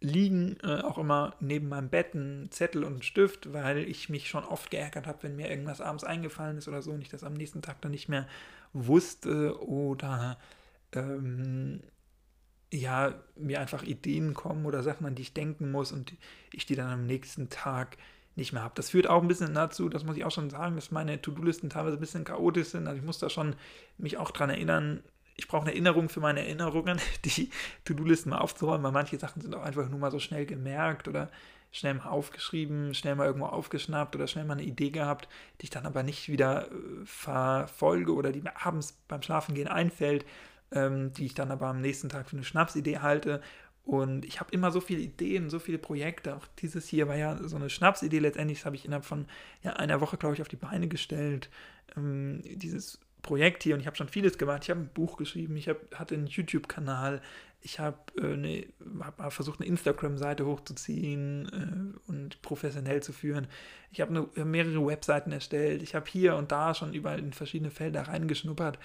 liegen, 0.00 0.56
äh, 0.62 0.80
auch 0.80 0.98
immer 0.98 1.36
neben 1.40 1.68
meinem 1.68 1.88
Bett 1.88 2.14
einen 2.14 2.50
Zettel 2.50 2.84
und 2.84 2.94
einen 2.94 3.02
Stift, 3.02 3.52
weil 3.52 3.78
ich 3.78 4.08
mich 4.08 4.28
schon 4.28 4.44
oft 4.44 4.70
geärgert 4.70 5.06
habe, 5.06 5.22
wenn 5.22 5.36
mir 5.36 5.48
irgendwas 5.48 5.80
abends 5.80 6.04
eingefallen 6.04 6.58
ist 6.58 6.68
oder 6.68 6.82
so 6.82 6.90
und 6.90 7.02
ich 7.02 7.08
das 7.08 7.24
am 7.24 7.34
nächsten 7.34 7.62
Tag 7.62 7.80
dann 7.82 7.92
nicht 7.92 8.08
mehr 8.08 8.26
wusste 8.72 9.60
oder 9.62 10.38
ähm, 10.92 11.82
ja, 12.72 13.14
mir 13.36 13.60
einfach 13.60 13.82
Ideen 13.82 14.34
kommen 14.34 14.66
oder 14.66 14.82
Sachen, 14.82 15.06
an 15.06 15.14
die 15.14 15.22
ich 15.22 15.34
denken 15.34 15.70
muss 15.70 15.92
und 15.92 16.14
ich 16.52 16.66
die 16.66 16.74
dann 16.74 16.90
am 16.90 17.06
nächsten 17.06 17.48
Tag 17.48 17.96
nicht 18.34 18.52
mehr 18.52 18.62
habe. 18.62 18.74
Das 18.74 18.90
führt 18.90 19.06
auch 19.06 19.20
ein 19.20 19.28
bisschen 19.28 19.54
dazu, 19.54 19.88
das 19.88 20.04
muss 20.04 20.16
ich 20.16 20.24
auch 20.24 20.30
schon 20.30 20.50
sagen, 20.50 20.74
dass 20.74 20.90
meine 20.90 21.20
To-Do-Listen 21.20 21.68
teilweise 21.70 21.98
ein 21.98 22.00
bisschen 22.00 22.24
chaotisch 22.24 22.68
sind. 22.68 22.86
Also 22.86 22.98
ich 22.98 23.04
muss 23.04 23.18
da 23.18 23.28
schon 23.28 23.54
mich 23.98 24.16
auch 24.16 24.30
dran 24.30 24.50
erinnern, 24.50 25.02
ich 25.42 25.48
brauche 25.48 25.62
eine 25.62 25.72
Erinnerung 25.72 26.08
für 26.08 26.20
meine 26.20 26.40
Erinnerungen, 26.40 27.00
die 27.24 27.50
To-Do-Listen 27.84 28.30
mal 28.30 28.38
aufzuräumen, 28.38 28.84
weil 28.84 28.92
manche 28.92 29.18
Sachen 29.18 29.42
sind 29.42 29.54
auch 29.54 29.62
einfach 29.62 29.88
nur 29.88 29.98
mal 29.98 30.12
so 30.12 30.20
schnell 30.20 30.46
gemerkt 30.46 31.08
oder 31.08 31.30
schnell 31.72 31.94
mal 31.94 32.06
aufgeschrieben, 32.06 32.94
schnell 32.94 33.16
mal 33.16 33.26
irgendwo 33.26 33.46
aufgeschnappt 33.46 34.14
oder 34.14 34.28
schnell 34.28 34.44
mal 34.44 34.54
eine 34.54 34.62
Idee 34.62 34.90
gehabt, 34.90 35.28
die 35.60 35.64
ich 35.64 35.70
dann 35.70 35.84
aber 35.84 36.04
nicht 36.04 36.28
wieder 36.28 36.70
äh, 36.70 36.74
verfolge 37.04 38.14
oder 38.14 38.30
die 38.30 38.40
mir 38.40 38.64
abends 38.64 38.92
beim 39.08 39.22
Schlafengehen 39.22 39.66
einfällt, 39.66 40.24
ähm, 40.70 41.12
die 41.14 41.26
ich 41.26 41.34
dann 41.34 41.50
aber 41.50 41.66
am 41.66 41.80
nächsten 41.80 42.08
Tag 42.08 42.28
für 42.28 42.36
eine 42.36 42.44
Schnapsidee 42.44 42.98
halte. 42.98 43.42
Und 43.84 44.24
ich 44.24 44.38
habe 44.38 44.52
immer 44.52 44.70
so 44.70 44.80
viele 44.80 45.00
Ideen, 45.00 45.50
so 45.50 45.58
viele 45.58 45.78
Projekte. 45.78 46.36
Auch 46.36 46.46
dieses 46.58 46.86
hier 46.86 47.08
war 47.08 47.16
ja 47.16 47.36
so 47.42 47.56
eine 47.56 47.68
Schnapsidee. 47.68 48.20
Letztendlich 48.20 48.58
das 48.58 48.66
habe 48.66 48.76
ich 48.76 48.84
innerhalb 48.84 49.04
von 49.04 49.26
ja, 49.64 49.72
einer 49.72 50.00
Woche, 50.00 50.18
glaube 50.18 50.36
ich, 50.36 50.40
auf 50.40 50.46
die 50.46 50.54
Beine 50.54 50.86
gestellt. 50.86 51.50
Ähm, 51.96 52.42
dieses 52.44 53.00
Projekt 53.22 53.62
hier 53.62 53.74
und 53.74 53.80
ich 53.80 53.86
habe 53.86 53.96
schon 53.96 54.08
vieles 54.08 54.36
gemacht. 54.36 54.64
Ich 54.64 54.70
habe 54.70 54.80
ein 54.80 54.90
Buch 54.92 55.16
geschrieben, 55.16 55.56
ich 55.56 55.68
hab, 55.68 55.76
hatte 55.94 56.14
einen 56.14 56.26
YouTube-Kanal, 56.26 57.22
ich 57.60 57.78
habe 57.78 57.96
äh, 58.20 58.36
ne, 58.36 58.66
hab 59.00 59.32
versucht, 59.32 59.60
eine 59.60 59.68
Instagram-Seite 59.68 60.44
hochzuziehen 60.44 61.94
äh, 62.06 62.10
und 62.10 62.42
professionell 62.42 63.02
zu 63.02 63.12
führen. 63.12 63.46
Ich 63.92 64.00
habe 64.00 64.28
mehrere 64.44 64.84
Webseiten 64.84 65.30
erstellt. 65.30 65.82
Ich 65.82 65.94
habe 65.94 66.06
hier 66.10 66.36
und 66.36 66.50
da 66.50 66.74
schon 66.74 66.92
überall 66.92 67.20
in 67.20 67.32
verschiedene 67.32 67.70
Felder 67.70 68.08
reingeschnuppert. 68.08 68.78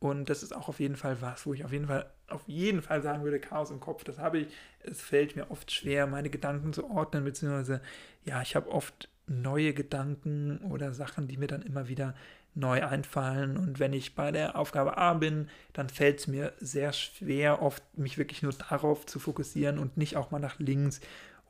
Und 0.00 0.28
das 0.28 0.42
ist 0.42 0.54
auch 0.54 0.68
auf 0.68 0.80
jeden 0.80 0.96
Fall 0.96 1.22
was, 1.22 1.46
wo 1.46 1.54
ich 1.54 1.64
auf 1.64 1.72
jeden 1.72 1.86
Fall, 1.86 2.10
auf 2.28 2.42
jeden 2.46 2.82
Fall 2.82 3.00
sagen 3.02 3.22
würde, 3.22 3.40
Chaos 3.40 3.70
im 3.70 3.80
Kopf, 3.80 4.04
das 4.04 4.18
habe 4.18 4.38
ich. 4.40 4.48
Es 4.80 5.00
fällt 5.00 5.36
mir 5.36 5.50
oft 5.50 5.70
schwer, 5.70 6.06
meine 6.06 6.28
Gedanken 6.28 6.72
zu 6.72 6.90
ordnen, 6.90 7.24
beziehungsweise, 7.24 7.80
ja, 8.24 8.42
ich 8.42 8.54
habe 8.56 8.70
oft 8.70 9.08
neue 9.26 9.72
Gedanken 9.72 10.58
oder 10.58 10.92
Sachen, 10.92 11.28
die 11.28 11.38
mir 11.38 11.46
dann 11.46 11.62
immer 11.62 11.88
wieder 11.88 12.14
neu 12.54 12.84
einfallen. 12.84 13.56
Und 13.56 13.78
wenn 13.78 13.92
ich 13.92 14.14
bei 14.14 14.30
der 14.30 14.56
Aufgabe 14.56 14.96
A 14.96 15.14
bin, 15.14 15.48
dann 15.72 15.88
fällt 15.88 16.20
es 16.20 16.26
mir 16.26 16.52
sehr 16.58 16.92
schwer, 16.92 17.62
oft 17.62 17.82
mich 17.96 18.18
wirklich 18.18 18.42
nur 18.42 18.52
darauf 18.52 19.06
zu 19.06 19.18
fokussieren 19.18 19.78
und 19.78 19.96
nicht 19.96 20.16
auch 20.16 20.30
mal 20.30 20.38
nach 20.38 20.58
links 20.58 21.00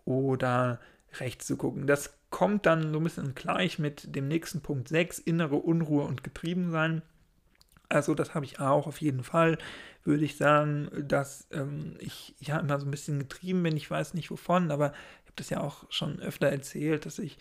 oder 0.04 0.80
rechts 1.20 1.46
zu 1.46 1.56
gucken. 1.56 1.86
Das 1.86 2.14
kommt 2.30 2.66
dann 2.66 2.92
so 2.92 2.98
ein 2.98 3.04
bisschen 3.04 3.34
gleich 3.34 3.78
mit 3.78 4.14
dem 4.14 4.28
nächsten 4.28 4.60
Punkt 4.60 4.88
6, 4.88 5.20
innere 5.20 5.56
Unruhe 5.56 6.04
und 6.04 6.24
Getriebensein. 6.24 7.02
Also 7.88 8.14
das 8.14 8.34
habe 8.34 8.44
ich 8.44 8.58
auch 8.58 8.86
auf 8.86 9.00
jeden 9.00 9.22
Fall, 9.22 9.58
würde 10.02 10.24
ich 10.24 10.36
sagen, 10.36 10.88
dass 11.06 11.46
ähm, 11.52 11.96
ich 12.00 12.34
ja 12.40 12.58
immer 12.58 12.80
so 12.80 12.86
ein 12.86 12.90
bisschen 12.90 13.18
getrieben 13.20 13.62
bin. 13.62 13.76
Ich 13.76 13.90
weiß 13.90 14.14
nicht 14.14 14.30
wovon, 14.30 14.70
aber 14.70 14.92
ich 15.22 15.26
habe 15.26 15.36
das 15.36 15.50
ja 15.50 15.60
auch 15.60 15.84
schon 15.90 16.18
öfter 16.20 16.48
erzählt, 16.48 17.06
dass 17.06 17.18
ich 17.18 17.38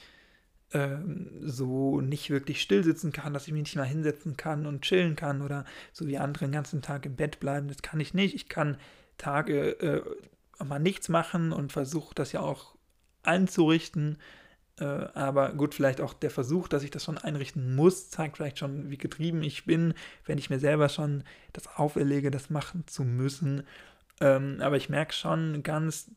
ähm, 0.74 1.30
so 1.42 2.02
nicht 2.02 2.30
wirklich 2.30 2.62
still 2.62 2.84
sitzen 2.84 3.12
kann, 3.12 3.34
dass 3.34 3.48
ich 3.48 3.54
mich 3.54 3.64
nicht 3.64 3.76
mal 3.76 3.84
hinsetzen 3.84 4.38
kann 4.38 4.66
und 4.66 4.82
chillen 4.82 5.16
kann 5.16 5.42
oder 5.42 5.66
so 5.92 6.08
wie 6.08 6.18
andere 6.18 6.46
den 6.46 6.52
ganzen 6.52 6.82
Tag 6.82 7.06
im 7.06 7.16
Bett 7.16 7.40
bleiben. 7.40 7.68
Das 7.68 7.82
kann 7.82 8.00
ich 8.00 8.14
nicht. 8.14 8.36
Ich 8.36 8.50
kann 8.50 8.78
Tage 9.18 9.80
äh, 9.80 10.02
mal 10.64 10.80
nichts 10.80 11.10
machen 11.10 11.52
und 11.52 11.72
versuche 11.72 12.16
das 12.16 12.32
ja 12.32 12.42
auch 12.42 12.76
einzurichten. 13.24 14.18
Äh, 14.80 14.86
aber 14.86 15.54
gut, 15.54 15.76
vielleicht 15.76 16.02
auch 16.02 16.14
der 16.14 16.32
Versuch, 16.32 16.68
dass 16.68 16.84
ich 16.84 16.92
das 16.92 17.04
schon 17.04 17.18
einrichten 17.18 17.76
muss, 17.76 18.10
zeigt 18.10 18.38
vielleicht 18.38 18.60
schon, 18.60 18.90
wie 18.90 18.98
getrieben 18.98 19.44
ich 19.44 19.66
bin, 19.66 19.94
wenn 20.26 20.38
ich 20.38 20.50
mir 20.50 20.60
selber 20.60 20.90
schon 20.90 21.24
das 21.54 21.68
auferlege, 21.68 22.32
das 22.32 22.50
machen 22.50 22.86
zu 22.88 23.04
müssen. 23.04 23.64
Ähm, 24.20 24.58
aber 24.62 24.78
ich 24.78 24.90
merke 24.90 25.14
schon 25.14 25.62
ganz 25.64 26.12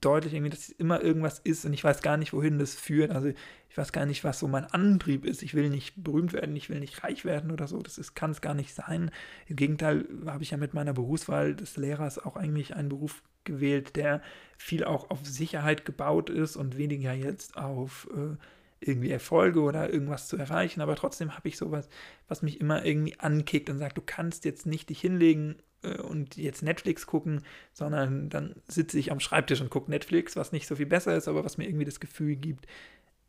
deutlich 0.00 0.34
irgendwie, 0.34 0.50
dass 0.50 0.68
es 0.68 0.70
immer 0.70 1.02
irgendwas 1.02 1.38
ist 1.38 1.64
und 1.64 1.72
ich 1.72 1.82
weiß 1.82 2.02
gar 2.02 2.16
nicht, 2.16 2.32
wohin 2.32 2.58
das 2.58 2.74
führt. 2.74 3.10
Also 3.10 3.28
ich 3.28 3.76
weiß 3.76 3.92
gar 3.92 4.06
nicht, 4.06 4.24
was 4.24 4.38
so 4.38 4.48
mein 4.48 4.64
Antrieb 4.64 5.24
ist. 5.24 5.42
Ich 5.42 5.54
will 5.54 5.70
nicht 5.70 6.02
berühmt 6.02 6.32
werden, 6.32 6.56
ich 6.56 6.70
will 6.70 6.80
nicht 6.80 7.02
reich 7.02 7.24
werden 7.24 7.50
oder 7.50 7.66
so. 7.66 7.82
Das 7.82 8.14
kann 8.14 8.30
es 8.30 8.40
gar 8.40 8.54
nicht 8.54 8.74
sein. 8.74 9.10
Im 9.46 9.56
Gegenteil 9.56 10.06
habe 10.26 10.42
ich 10.42 10.50
ja 10.50 10.56
mit 10.56 10.74
meiner 10.74 10.92
Berufswahl 10.92 11.54
des 11.54 11.76
Lehrers 11.76 12.18
auch 12.18 12.36
eigentlich 12.36 12.74
einen 12.74 12.88
Beruf 12.88 13.22
gewählt, 13.44 13.96
der 13.96 14.22
viel 14.58 14.84
auch 14.84 15.10
auf 15.10 15.24
Sicherheit 15.24 15.84
gebaut 15.84 16.30
ist 16.30 16.56
und 16.56 16.76
weniger 16.76 17.12
jetzt 17.12 17.56
auf 17.56 18.08
äh, 18.14 18.36
irgendwie 18.80 19.10
Erfolge 19.10 19.60
oder 19.60 19.92
irgendwas 19.92 20.28
zu 20.28 20.36
erreichen. 20.36 20.80
Aber 20.80 20.96
trotzdem 20.96 21.34
habe 21.36 21.48
ich 21.48 21.56
sowas, 21.56 21.88
was 22.28 22.42
mich 22.42 22.60
immer 22.60 22.84
irgendwie 22.84 23.18
ankickt 23.18 23.70
und 23.70 23.78
sagt, 23.78 23.96
du 23.96 24.02
kannst 24.04 24.44
jetzt 24.44 24.66
nicht 24.66 24.90
dich 24.90 25.00
hinlegen 25.00 25.56
und 25.94 26.36
jetzt 26.36 26.62
Netflix 26.62 27.06
gucken, 27.06 27.42
sondern 27.72 28.28
dann 28.28 28.54
sitze 28.68 28.98
ich 28.98 29.12
am 29.12 29.20
Schreibtisch 29.20 29.60
und 29.60 29.70
gucke 29.70 29.90
Netflix, 29.90 30.36
was 30.36 30.52
nicht 30.52 30.66
so 30.66 30.76
viel 30.76 30.86
besser 30.86 31.16
ist, 31.16 31.28
aber 31.28 31.44
was 31.44 31.58
mir 31.58 31.66
irgendwie 31.66 31.84
das 31.84 32.00
Gefühl 32.00 32.36
gibt, 32.36 32.66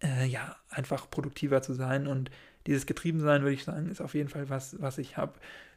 äh, 0.03 0.25
ja, 0.25 0.55
einfach 0.69 1.09
produktiver 1.09 1.61
zu 1.61 1.73
sein. 1.73 2.07
Und 2.07 2.29
dieses 2.65 2.85
Getriebensein, 2.85 3.41
würde 3.41 3.53
ich 3.53 3.63
sagen, 3.63 3.89
ist 3.89 4.01
auf 4.01 4.13
jeden 4.13 4.29
Fall 4.29 4.49
was, 4.49 4.79
was 4.81 4.97
ich 4.97 5.17
habe. 5.17 5.33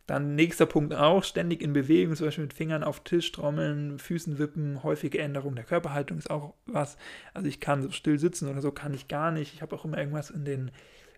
Dann 0.07 0.35
nächster 0.35 0.67
Punkt 0.67 0.93
auch, 0.93 1.23
ständig 1.23 1.63
in 1.63 1.73
Bewegung, 1.73 2.17
zum 2.17 2.27
Beispiel 2.27 2.45
mit 2.45 2.55
Fingern 2.55 2.83
auf 2.83 3.05
Tisch 3.05 3.31
trommeln, 3.31 3.99
Füßen 3.99 4.39
wippen, 4.39 4.83
häufige 4.83 5.21
Änderung 5.21 5.55
der 5.55 5.65
Körperhaltung 5.65 6.19
ist 6.19 6.31
auch 6.31 6.55
was. 6.67 6.97
Also 7.33 7.47
ich 7.49 7.61
kann 7.61 7.83
so 7.83 7.91
still 7.91 8.19
sitzen 8.19 8.49
oder 8.49 8.61
so 8.61 8.73
kann 8.73 8.93
ich 8.93 9.07
gar 9.07 9.31
nicht. 9.31 9.55
Ich 9.55 9.63
habe 9.63 9.77
auch 9.77 9.85
immer 9.85 9.99
irgendwas 9.99 10.31
in 10.31 10.45
den 10.45 10.73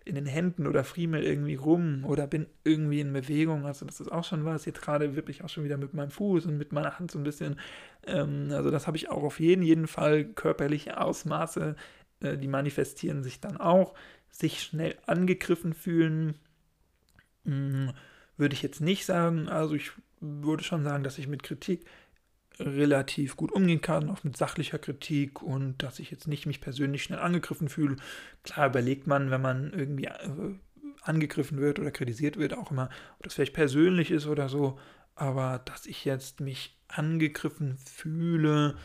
in 0.05 0.15
den 0.15 0.25
Händen 0.25 0.67
oder 0.67 0.83
friemel 0.83 1.23
irgendwie 1.23 1.55
rum 1.55 2.03
oder 2.05 2.27
bin 2.27 2.47
irgendwie 2.63 2.99
in 2.99 3.13
Bewegung. 3.13 3.65
Also 3.65 3.85
das 3.85 3.99
ist 3.99 4.11
auch 4.11 4.23
schon 4.23 4.45
was. 4.45 4.65
Jetzt 4.65 4.81
gerade 4.81 5.15
wippe 5.15 5.31
ich 5.31 5.43
auch 5.43 5.49
schon 5.49 5.63
wieder 5.63 5.77
mit 5.77 5.93
meinem 5.93 6.11
Fuß 6.11 6.45
und 6.45 6.57
mit 6.57 6.73
meiner 6.73 6.99
Hand 6.99 7.11
so 7.11 7.19
ein 7.19 7.23
bisschen. 7.23 7.59
Ähm, 8.05 8.49
also 8.51 8.69
das 8.69 8.87
habe 8.87 8.97
ich 8.97 9.09
auch 9.09 9.23
auf 9.23 9.39
jeden, 9.39 9.63
jeden 9.63 9.87
Fall 9.87 10.25
körperliche 10.25 10.99
Ausmaße, 10.99 11.75
äh, 12.19 12.37
die 12.37 12.47
manifestieren 12.47 13.23
sich 13.23 13.39
dann 13.39 13.57
auch. 13.57 13.93
Sich 14.29 14.61
schnell 14.63 14.97
angegriffen 15.05 15.73
fühlen, 15.73 16.35
mh, 17.45 17.53
hm, 17.53 17.91
würde 18.37 18.55
ich 18.55 18.61
jetzt 18.61 18.81
nicht 18.81 19.05
sagen. 19.05 19.47
Also 19.47 19.75
ich 19.75 19.91
würde 20.19 20.63
schon 20.63 20.83
sagen, 20.83 21.03
dass 21.03 21.17
ich 21.17 21.27
mit 21.27 21.43
Kritik 21.43 21.85
relativ 22.59 23.35
gut 23.35 23.51
umgehen 23.51 23.81
kann, 23.81 24.09
auch 24.09 24.23
mit 24.23 24.37
sachlicher 24.37 24.79
Kritik 24.79 25.41
und 25.41 25.81
dass 25.81 25.99
ich 25.99 26.11
jetzt 26.11 26.27
nicht 26.27 26.45
mich 26.45 26.61
persönlich 26.61 27.03
schnell 27.03 27.19
angegriffen 27.19 27.69
fühle. 27.69 27.97
Klar 28.43 28.67
überlegt 28.67 29.07
man, 29.07 29.31
wenn 29.31 29.41
man 29.41 29.73
irgendwie 29.73 30.05
äh, 30.05 30.55
angegriffen 31.01 31.59
wird 31.59 31.79
oder 31.79 31.91
kritisiert 31.91 32.37
wird, 32.37 32.53
auch 32.53 32.71
immer, 32.71 32.89
ob 33.17 33.23
das 33.23 33.33
vielleicht 33.33 33.53
persönlich 33.53 34.11
ist 34.11 34.27
oder 34.27 34.49
so, 34.49 34.79
aber 35.15 35.61
dass 35.65 35.85
ich 35.85 36.05
jetzt 36.05 36.39
mich 36.39 36.77
angegriffen 36.87 37.77
fühle, 37.77 38.75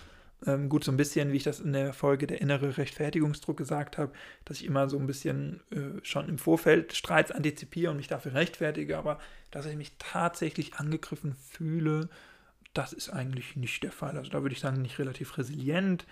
ähm, 0.47 0.69
gut, 0.69 0.85
so 0.85 0.93
ein 0.93 0.97
bisschen, 0.97 1.33
wie 1.33 1.37
ich 1.37 1.43
das 1.43 1.61
in 1.61 1.73
der 1.73 1.93
Folge 1.93 2.27
der 2.27 2.41
innere 2.41 2.77
Rechtfertigungsdruck 2.77 3.57
gesagt 3.57 3.99
habe, 3.99 4.13
dass 4.45 4.61
ich 4.61 4.67
immer 4.67 4.89
so 4.89 4.99
ein 4.99 5.07
bisschen 5.07 5.61
äh, 5.71 5.99
schon 6.03 6.29
im 6.29 6.39
Vorfeld 6.39 6.95
Streits 6.95 7.33
antizipiere 7.33 7.91
und 7.91 7.97
mich 7.97 8.09
dafür 8.09 8.35
rechtfertige, 8.35 8.99
aber 8.99 9.19
dass 9.51 9.67
ich 9.67 9.77
mich 9.77 9.93
tatsächlich 9.99 10.75
angegriffen 10.75 11.35
fühle, 11.35 12.09
das 12.79 12.93
ist 12.93 13.11
eigentlich 13.11 13.57
nicht 13.57 13.83
der 13.83 13.93
Fall. 13.93 14.17
Also 14.17 14.31
da 14.31 14.43
würde 14.43 14.55
ich 14.55 14.61
sagen, 14.61 14.81
nicht 14.81 14.99
relativ 14.99 15.37
resilient, 15.37 16.07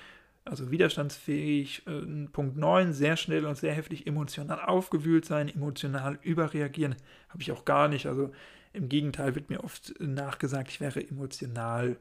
also 0.44 0.70
widerstandsfähig. 0.70 1.86
Äh, 1.86 2.26
Punkt 2.32 2.56
9, 2.56 2.92
sehr 2.92 3.16
schnell 3.16 3.46
und 3.46 3.56
sehr 3.56 3.72
heftig 3.72 4.06
emotional 4.06 4.60
aufgewühlt 4.60 5.24
sein, 5.24 5.48
emotional 5.48 6.18
überreagieren, 6.22 6.96
habe 7.28 7.42
ich 7.42 7.52
auch 7.52 7.64
gar 7.64 7.88
nicht. 7.88 8.06
Also 8.06 8.32
im 8.72 8.88
Gegenteil 8.88 9.34
wird 9.36 9.48
mir 9.48 9.62
oft 9.62 9.94
nachgesagt, 10.00 10.68
ich 10.68 10.80
wäre 10.80 11.00
emotional 11.00 11.96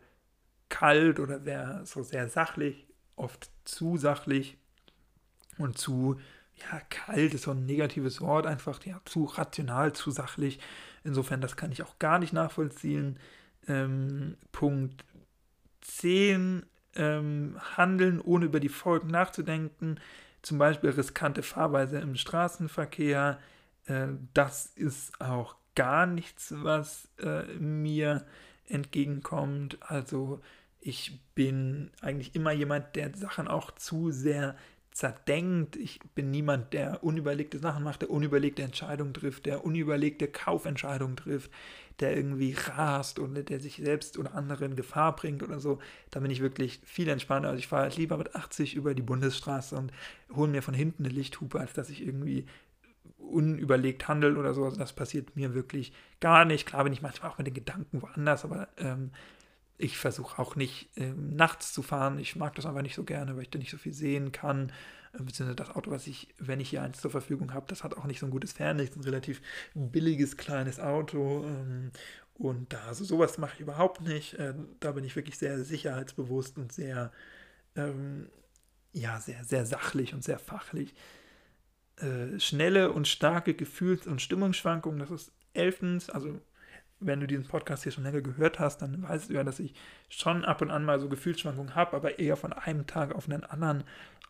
kalt 0.67 1.19
oder 1.19 1.45
wäre 1.45 1.85
so 1.85 2.01
sehr 2.01 2.27
sachlich, 2.27 2.87
oft 3.15 3.49
zu 3.65 3.97
sachlich 3.97 4.57
und 5.57 5.77
zu, 5.77 6.19
ja, 6.55 6.79
kalt 6.89 7.33
ist 7.33 7.43
so 7.43 7.51
ein 7.51 7.65
negatives 7.65 8.19
Wort, 8.19 8.47
einfach 8.47 8.83
ja, 8.83 8.99
zu 9.05 9.25
rational, 9.25 9.93
zu 9.93 10.11
sachlich. 10.11 10.59
Insofern, 11.03 11.39
das 11.39 11.55
kann 11.55 11.71
ich 11.71 11.83
auch 11.83 11.99
gar 11.99 12.17
nicht 12.19 12.33
nachvollziehen. 12.33 13.19
Ähm, 13.67 14.37
Punkt 14.51 15.03
10, 15.81 16.65
ähm, 16.95 17.57
handeln, 17.77 18.21
ohne 18.21 18.45
über 18.45 18.59
die 18.59 18.69
Folgen 18.69 19.09
nachzudenken, 19.09 19.99
zum 20.41 20.57
Beispiel 20.57 20.91
riskante 20.91 21.43
Fahrweise 21.43 21.99
im 21.99 22.15
Straßenverkehr. 22.15 23.39
Äh, 23.85 24.07
das 24.33 24.67
ist 24.75 25.19
auch 25.19 25.55
gar 25.75 26.05
nichts, 26.05 26.53
was 26.57 27.09
äh, 27.19 27.43
mir 27.59 28.25
entgegenkommt. 28.67 29.77
Also 29.81 30.41
ich 30.79 31.19
bin 31.33 31.91
eigentlich 32.01 32.35
immer 32.35 32.51
jemand, 32.51 32.95
der 32.95 33.15
Sachen 33.15 33.47
auch 33.47 33.71
zu 33.71 34.11
sehr 34.11 34.55
zerdenkt. 34.91 35.75
Ich 35.75 35.99
bin 36.15 36.31
niemand, 36.31 36.73
der 36.73 37.03
unüberlegte 37.03 37.59
Sachen 37.59 37.83
macht, 37.83 38.03
der 38.03 38.09
unüberlegte 38.09 38.63
Entscheidungen 38.63 39.13
trifft, 39.13 39.45
der 39.45 39.65
unüberlegte 39.65 40.27
Kaufentscheidungen 40.27 41.17
trifft, 41.17 41.51
der 41.99 42.15
irgendwie 42.15 42.53
rast 42.53 43.19
oder 43.19 43.43
der 43.43 43.59
sich 43.59 43.77
selbst 43.77 44.17
oder 44.17 44.35
andere 44.35 44.65
in 44.65 44.75
Gefahr 44.75 45.15
bringt 45.15 45.43
oder 45.43 45.59
so. 45.59 45.79
Da 46.11 46.19
bin 46.19 46.31
ich 46.31 46.41
wirklich 46.41 46.81
viel 46.83 47.07
entspannter. 47.07 47.49
Also 47.49 47.59
ich 47.59 47.67
fahre 47.67 47.89
lieber 47.89 48.17
mit 48.17 48.35
80 48.35 48.75
über 48.75 48.93
die 48.93 49.01
Bundesstraße 49.01 49.75
und 49.75 49.91
hole 50.33 50.51
mir 50.51 50.61
von 50.61 50.73
hinten 50.73 51.05
eine 51.05 51.13
Lichthupe, 51.13 51.59
als 51.59 51.73
dass 51.73 51.89
ich 51.89 52.05
irgendwie 52.05 52.45
unüberlegt 53.17 54.07
handel 54.07 54.37
oder 54.37 54.53
so. 54.53 54.65
Also 54.65 54.77
das 54.77 54.93
passiert 54.93 55.35
mir 55.35 55.53
wirklich 55.53 55.93
gar 56.19 56.45
nicht. 56.45 56.65
Klar 56.67 56.83
bin 56.83 56.93
ich 56.93 57.01
manchmal 57.01 57.31
auch 57.31 57.37
mit 57.37 57.47
den 57.47 57.53
Gedanken 57.53 58.01
woanders, 58.01 58.43
aber 58.43 58.67
ähm, 58.77 59.11
ich 59.77 59.97
versuche 59.97 60.39
auch 60.41 60.55
nicht 60.55 60.89
ähm, 60.95 61.35
nachts 61.35 61.73
zu 61.73 61.81
fahren. 61.81 62.19
Ich 62.19 62.35
mag 62.35 62.55
das 62.55 62.65
einfach 62.65 62.81
nicht 62.81 62.95
so 62.95 63.03
gerne, 63.03 63.35
weil 63.35 63.43
ich 63.43 63.49
da 63.49 63.59
nicht 63.59 63.71
so 63.71 63.77
viel 63.77 63.93
sehen 63.93 64.31
kann. 64.31 64.71
Beziehungsweise 65.19 65.55
das 65.55 65.69
Auto, 65.69 65.91
was 65.91 66.07
ich, 66.07 66.27
wenn 66.37 66.59
ich 66.59 66.69
hier 66.69 66.81
eins 66.81 67.01
zur 67.01 67.11
Verfügung 67.11 67.53
habe, 67.53 67.65
das 67.67 67.83
hat 67.83 67.95
auch 67.97 68.05
nicht 68.05 68.19
so 68.19 68.25
ein 68.25 68.31
gutes 68.31 68.53
Fernlicht, 68.53 68.95
ein 68.95 69.03
relativ 69.03 69.41
billiges 69.73 70.37
kleines 70.37 70.79
Auto. 70.79 71.43
Ähm, 71.45 71.91
und 72.35 72.73
da, 72.73 72.83
also 72.87 73.03
sowas 73.03 73.37
mache 73.37 73.53
ich 73.55 73.61
überhaupt 73.61 74.01
nicht. 74.01 74.33
Äh, 74.35 74.53
da 74.79 74.91
bin 74.91 75.03
ich 75.03 75.15
wirklich 75.15 75.37
sehr 75.37 75.63
sicherheitsbewusst 75.63 76.57
und 76.57 76.71
sehr, 76.71 77.11
ähm, 77.75 78.29
ja, 78.93 79.19
sehr, 79.19 79.43
sehr 79.43 79.65
sachlich 79.65 80.13
und 80.13 80.23
sehr 80.23 80.39
fachlich. 80.39 80.93
Äh, 81.97 82.39
schnelle 82.39 82.91
und 82.91 83.07
starke 83.07 83.53
Gefühls- 83.53 84.07
und 84.07 84.21
Stimmungsschwankungen, 84.21 84.99
das 84.99 85.11
ist 85.11 85.31
elftens, 85.53 86.09
also 86.09 86.41
wenn 86.99 87.19
du 87.19 87.27
diesen 87.27 87.45
Podcast 87.45 87.83
hier 87.83 87.91
schon 87.91 88.03
länger 88.03 88.21
gehört 88.21 88.59
hast, 88.59 88.81
dann 88.81 89.01
weißt 89.03 89.29
du 89.29 89.33
ja, 89.33 89.43
dass 89.43 89.59
ich 89.59 89.73
schon 90.09 90.45
ab 90.45 90.61
und 90.61 90.71
an 90.71 90.85
mal 90.85 90.99
so 90.99 91.09
Gefühlsschwankungen 91.09 91.75
habe, 91.75 91.95
aber 91.95 92.19
eher 92.19 92.37
von 92.37 92.53
einem 92.53 92.87
Tag 92.87 93.13
auf 93.13 93.25
den 93.25 93.43
anderen. 93.43 93.83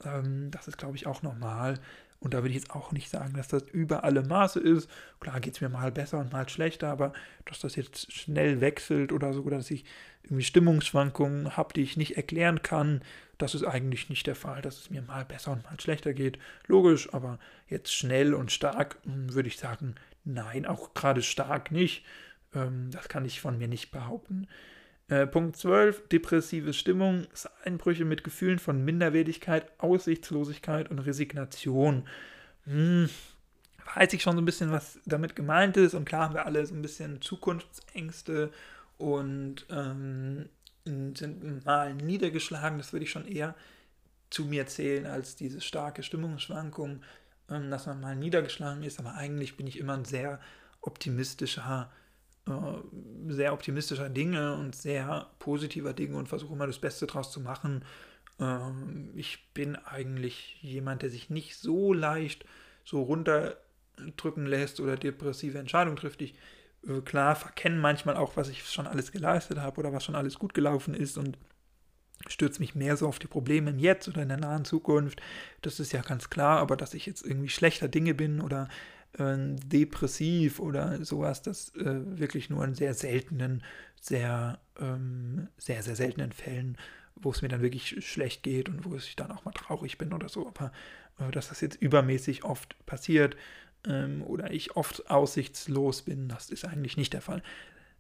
Ähm, 0.04 0.52
das 0.52 0.68
ist, 0.68 0.78
glaube 0.78 0.96
ich, 0.96 1.08
auch 1.08 1.22
normal. 1.22 1.80
Und 2.20 2.34
da 2.34 2.38
würde 2.40 2.50
ich 2.50 2.56
jetzt 2.56 2.72
auch 2.72 2.92
nicht 2.92 3.10
sagen, 3.10 3.36
dass 3.36 3.50
das 3.50 3.64
über 3.72 4.04
alle 4.04 4.24
Maße 4.24 4.60
ist. 4.60 4.90
Klar 5.20 5.40
geht 5.40 5.56
es 5.56 5.62
mir 5.62 5.70
mal 5.70 5.92
besser 5.92 6.20
und 6.20 6.32
mal 6.32 6.48
schlechter, 6.50 6.90
aber 6.90 7.14
dass 7.46 7.60
das 7.60 7.76
jetzt 7.76 8.12
schnell 8.12 8.62
wechselt 8.62 9.12
oder 9.12 9.34
so, 9.34 9.44
oder 9.44 9.58
dass 9.58 9.70
ich 9.70 9.86
irgendwie 10.24 10.44
Stimmungsschwankungen 10.44 11.56
habe, 11.56 11.74
die 11.74 11.84
ich 11.84 11.98
nicht 11.98 12.18
erklären 12.18 12.64
kann, 12.64 13.02
das 13.38 13.54
ist 13.54 13.64
eigentlich 13.64 14.10
nicht 14.10 14.28
der 14.28 14.36
Fall, 14.36 14.62
dass 14.62 14.80
es 14.80 14.90
mir 14.90 15.02
mal 15.02 15.26
besser 15.26 15.52
und 15.52 15.64
mal 15.66 15.80
schlechter 15.80 16.14
geht. 16.14 16.40
Logisch, 16.68 17.14
aber 17.14 17.38
jetzt 17.68 17.94
schnell 17.94 18.34
und 18.34 18.52
stark 18.52 18.98
hm, 19.04 19.34
würde 19.34 19.50
ich 19.50 19.58
sagen, 19.58 19.96
nein, 20.24 20.66
auch 20.66 20.94
gerade 20.94 21.22
stark 21.22 21.72
nicht. 21.72 22.06
Ähm, 22.56 22.90
das 22.92 23.10
kann 23.10 23.26
ich 23.26 23.42
von 23.42 23.58
mir 23.58 23.68
nicht 23.68 23.92
behaupten. 23.92 24.48
Äh, 25.08 25.28
Punkt 25.28 25.56
12, 25.58 26.08
depressive 26.08 26.74
Stimmung, 26.74 27.28
Einbrüche 27.64 28.06
mit 28.06 28.24
Gefühlen 28.24 28.58
von 28.58 28.84
Minderwertigkeit, 28.84 29.72
Aussichtslosigkeit 29.80 30.90
und 30.90 31.00
Resignation. 31.00 32.08
Hm, 32.66 33.10
weiß 33.94 34.14
ich 34.14 34.24
schon 34.24 34.36
so 34.36 34.42
ein 34.42 34.46
bisschen, 34.46 34.72
was 34.72 35.00
damit 35.06 35.36
gemeint 35.36 35.78
ist. 35.78 35.94
Und 35.94 36.06
klar 36.06 36.26
haben 36.26 36.34
wir 36.34 36.48
alle 36.48 36.66
so 36.66 36.74
ein 36.74 36.82
bisschen 36.82 37.22
Zukunftsängste 37.22 38.52
und 38.98 39.68
ähm, 39.70 40.50
sind 40.86 41.66
mal 41.66 41.94
niedergeschlagen. 41.94 42.80
Das 42.80 42.92
würde 42.92 43.06
ich 43.06 43.12
schon 43.12 43.28
eher 43.28 43.56
zu 44.32 44.46
mir 44.46 44.66
zählen 44.66 45.06
als 45.06 45.36
diese 45.36 45.62
starke 45.62 46.02
Stimmungsschwankung, 46.02 47.04
ähm, 47.50 47.70
dass 47.70 47.86
man 47.86 48.02
mal 48.02 48.16
niedergeschlagen 48.16 48.82
ist. 48.82 49.00
Aber 49.00 49.14
eigentlich 49.14 49.56
bin 49.56 49.68
ich 49.68 49.78
immer 49.80 49.94
ein 49.94 50.06
sehr 50.06 50.40
optimistischer 50.82 51.92
äh, 52.48 53.32
sehr 53.34 53.54
optimistischer 53.54 54.10
Dinge 54.10 54.56
und 54.56 54.76
sehr 54.76 55.32
positiver 55.40 55.94
Dinge 55.94 56.18
und 56.18 56.30
versuche 56.30 56.54
immer 56.54 56.68
das 56.68 56.80
Beste 56.80 57.08
draus 57.08 57.32
zu 57.32 57.40
machen. 57.40 57.84
Ähm, 58.40 59.12
ich 59.16 59.52
bin 59.54 59.76
eigentlich 59.76 60.58
jemand, 60.62 61.02
der 61.02 61.10
sich 61.10 61.30
nicht 61.30 61.58
so 61.58 61.94
leicht 61.94 62.46
so 62.84 63.02
runterdrücken 63.02 64.46
lässt 64.46 64.80
oder 64.80 64.96
depressive 64.96 65.58
Entscheidungen 65.58 65.98
trifft. 65.98 66.22
Ich 66.22 66.36
äh, 66.88 67.02
klar 67.02 67.36
verkenne 67.36 67.78
manchmal 67.78 68.16
auch, 68.18 68.38
was 68.38 68.50
ich 68.50 68.70
schon 68.70 68.88
alles 68.88 69.12
geleistet 69.12 69.60
habe 69.60 69.80
oder 69.80 69.94
was 69.94 70.04
schon 70.04 70.16
alles 70.16 70.38
gut 70.38 70.54
gelaufen 70.54 70.94
ist 70.94 71.18
und 71.18 71.38
stürze 72.28 72.60
mich 72.60 72.76
mehr 72.76 72.96
so 72.98 73.08
auf 73.08 73.20
die 73.20 73.28
Probleme 73.28 73.72
im 73.72 73.80
Jetzt 73.80 74.08
oder 74.08 74.22
in 74.22 74.30
der 74.30 74.38
nahen 74.38 74.66
Zukunft. 74.66 75.22
Das 75.62 75.80
ist 75.80 75.92
ja 75.94 76.02
ganz 76.02 76.30
klar, 76.30 76.60
aber 76.60 76.78
dass 76.78 76.94
ich 76.94 77.06
jetzt 77.06 77.26
irgendwie 77.26 77.50
schlechter 77.50 77.88
Dinge 77.88 78.14
bin 78.14 78.42
oder 78.42 78.70
äh, 79.18 79.36
depressiv 79.38 80.60
oder 80.60 81.04
sowas, 81.06 81.42
das 81.42 81.74
äh, 81.76 82.20
wirklich 82.20 82.50
nur 82.50 82.64
in 82.64 82.76
sehr 82.76 82.94
seltenen, 82.94 83.64
sehr, 84.00 84.60
ähm, 84.80 85.48
sehr, 85.58 85.84
sehr 85.84 85.96
seltenen 85.96 86.32
Fällen, 86.32 86.78
wo 87.16 87.32
es 87.32 87.42
mir 87.42 87.48
dann 87.48 87.62
wirklich 87.62 88.06
schlecht 88.06 88.44
geht 88.44 88.70
und 88.70 88.86
wo 88.86 88.96
ich 88.96 89.16
dann 89.16 89.32
auch 89.32 89.46
mal 89.46 89.52
traurig 89.52 89.98
bin 89.98 90.14
oder 90.14 90.30
so. 90.30 90.48
Aber 90.48 90.72
äh, 91.20 91.32
dass 91.32 91.50
das 91.50 91.62
jetzt 91.62 91.82
übermäßig 91.82 92.44
oft 92.44 92.76
passiert 92.86 93.36
ähm, 93.88 94.22
oder 94.24 94.52
ich 94.52 94.76
oft 94.76 95.10
aussichtslos 95.10 96.02
bin, 96.02 96.28
das 96.28 96.50
ist 96.50 96.66
eigentlich 96.66 96.98
nicht 96.98 97.14
der 97.14 97.22
Fall. 97.22 97.42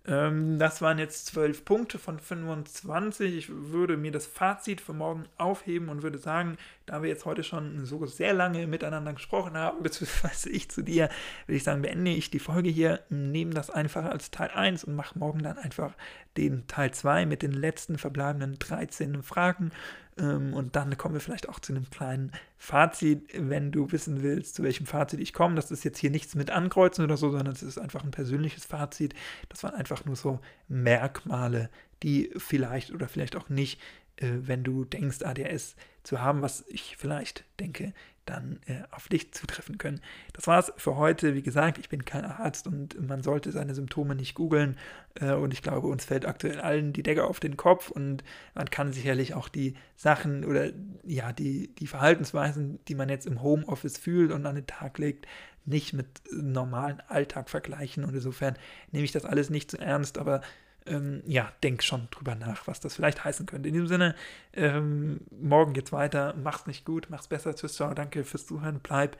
Ähm, 0.07 0.59
das 0.59 0.81
waren 0.81 0.99
jetzt 0.99 1.27
zwölf 1.27 1.65
Punkte 1.65 1.97
von 1.97 2.19
25. 2.19 3.35
Ich 3.35 3.49
würde 3.49 3.97
mir 3.97 4.11
das 4.11 4.27
Fazit 4.27 4.81
für 4.81 4.93
morgen 4.93 5.25
aufheben 5.37 5.89
und 5.89 6.03
würde 6.03 6.17
sagen, 6.17 6.57
da 6.85 7.01
wir 7.01 7.09
jetzt 7.09 7.25
heute 7.25 7.43
schon 7.43 7.85
so 7.85 8.05
sehr 8.05 8.33
lange 8.33 8.67
miteinander 8.67 9.13
gesprochen 9.13 9.55
haben, 9.57 9.81
beziehungsweise 9.83 10.49
ich 10.49 10.69
zu 10.69 10.83
dir, 10.83 11.09
würde 11.47 11.57
ich 11.57 11.63
sagen, 11.63 11.81
beende 11.81 12.11
ich 12.11 12.29
die 12.29 12.39
Folge 12.39 12.69
hier, 12.69 12.99
nehme 13.09 13.53
das 13.53 13.69
einfach 13.69 14.05
als 14.05 14.31
Teil 14.31 14.51
1 14.51 14.83
und 14.83 14.95
mache 14.95 15.17
morgen 15.17 15.41
dann 15.41 15.57
einfach 15.57 15.93
den 16.37 16.67
Teil 16.67 16.91
2 16.91 17.25
mit 17.25 17.41
den 17.41 17.51
letzten 17.51 17.97
verbleibenden 17.97 18.57
13 18.59 19.23
Fragen. 19.23 19.71
Ähm, 20.17 20.53
und 20.53 20.75
dann 20.75 20.97
kommen 20.97 21.13
wir 21.13 21.21
vielleicht 21.21 21.49
auch 21.49 21.59
zu 21.59 21.73
einem 21.73 21.89
kleinen 21.89 22.31
Fazit, 22.57 23.27
wenn 23.33 23.71
du 23.71 23.91
wissen 23.91 24.23
willst, 24.23 24.55
zu 24.55 24.63
welchem 24.63 24.85
Fazit 24.85 25.19
ich 25.19 25.33
komme. 25.33 25.55
Das 25.55 25.71
ist 25.71 25.83
jetzt 25.83 25.97
hier 25.97 26.11
nichts 26.11 26.35
mit 26.35 26.49
Ankreuzen 26.51 27.03
oder 27.03 27.17
so, 27.17 27.31
sondern 27.31 27.53
es 27.53 27.63
ist 27.63 27.77
einfach 27.77 28.03
ein 28.03 28.11
persönliches 28.11 28.65
Fazit. 28.65 29.13
Das 29.49 29.63
waren 29.63 29.75
einfach 29.75 30.05
nur 30.05 30.15
so 30.15 30.39
Merkmale, 30.67 31.69
die 32.03 32.31
vielleicht 32.37 32.91
oder 32.91 33.07
vielleicht 33.07 33.35
auch 33.35 33.49
nicht, 33.49 33.79
wenn 34.19 34.63
du 34.63 34.85
denkst, 34.85 35.23
ADS 35.23 35.75
zu 36.03 36.21
haben, 36.21 36.41
was 36.41 36.63
ich 36.67 36.95
vielleicht 36.97 37.43
denke, 37.59 37.93
dann 38.25 38.59
äh, 38.65 38.81
auf 38.91 39.07
dich 39.07 39.33
zutreffen 39.33 39.77
können. 39.77 40.01
Das 40.33 40.47
war's 40.47 40.73
für 40.77 40.95
heute. 40.95 41.35
Wie 41.35 41.43
gesagt, 41.43 41.77
ich 41.77 41.89
bin 41.89 42.05
kein 42.05 42.25
Arzt 42.25 42.67
und 42.67 42.99
man 43.07 43.21
sollte 43.21 43.51
seine 43.51 43.75
Symptome 43.75 44.15
nicht 44.15 44.35
googeln. 44.35 44.77
Äh, 45.15 45.33
und 45.33 45.53
ich 45.53 45.61
glaube, 45.61 45.87
uns 45.87 46.05
fällt 46.05 46.25
aktuell 46.25 46.59
allen 46.59 46.93
die 46.93 47.03
Decke 47.03 47.23
auf 47.23 47.39
den 47.39 47.55
Kopf 47.55 47.91
und 47.91 48.23
man 48.55 48.69
kann 48.69 48.93
sicherlich 48.93 49.33
auch 49.33 49.47
die 49.47 49.75
Sachen 49.95 50.43
oder 50.43 50.71
ja, 51.03 51.33
die, 51.33 51.73
die 51.75 51.87
Verhaltensweisen, 51.87 52.79
die 52.87 52.95
man 52.95 53.09
jetzt 53.09 53.27
im 53.27 53.41
Homeoffice 53.41 53.97
fühlt 53.97 54.31
und 54.31 54.45
an 54.45 54.55
den 54.55 54.67
Tag 54.67 54.97
legt, 54.97 55.27
nicht 55.65 55.93
mit 55.93 56.07
normalen 56.31 57.01
Alltag 57.07 57.49
vergleichen. 57.49 58.03
Und 58.03 58.13
insofern 58.13 58.55
nehme 58.91 59.05
ich 59.05 59.11
das 59.11 59.25
alles 59.25 59.49
nicht 59.49 59.69
zu 59.69 59.77
ernst, 59.77 60.17
aber 60.17 60.41
ähm, 60.85 61.23
ja, 61.25 61.51
denk 61.63 61.83
schon 61.83 62.07
drüber 62.11 62.35
nach, 62.35 62.67
was 62.67 62.79
das 62.79 62.95
vielleicht 62.95 63.23
heißen 63.23 63.45
könnte. 63.45 63.69
In 63.69 63.73
diesem 63.73 63.87
Sinne, 63.87 64.15
ähm, 64.53 65.21
morgen 65.31 65.73
geht's 65.73 65.91
weiter. 65.91 66.35
Mach's 66.41 66.67
nicht 66.67 66.85
gut, 66.85 67.07
mach's 67.09 67.27
besser. 67.27 67.55
Tschüss, 67.55 67.75
ciao, 67.75 67.93
danke 67.93 68.23
fürs 68.23 68.45
Zuhören. 68.45 68.79
Bleib 68.81 69.17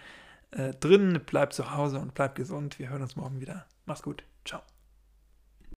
äh, 0.52 0.74
drin, 0.74 1.22
bleib 1.26 1.54
zu 1.54 1.72
Hause 1.72 2.00
und 2.00 2.14
bleib 2.14 2.36
gesund. 2.36 2.80
Wir 2.80 2.90
hören 2.90 3.02
uns 3.02 3.16
morgen 3.16 3.42
wieder. 3.42 3.66
Mach's 3.86 4.04
gut. 4.04 4.24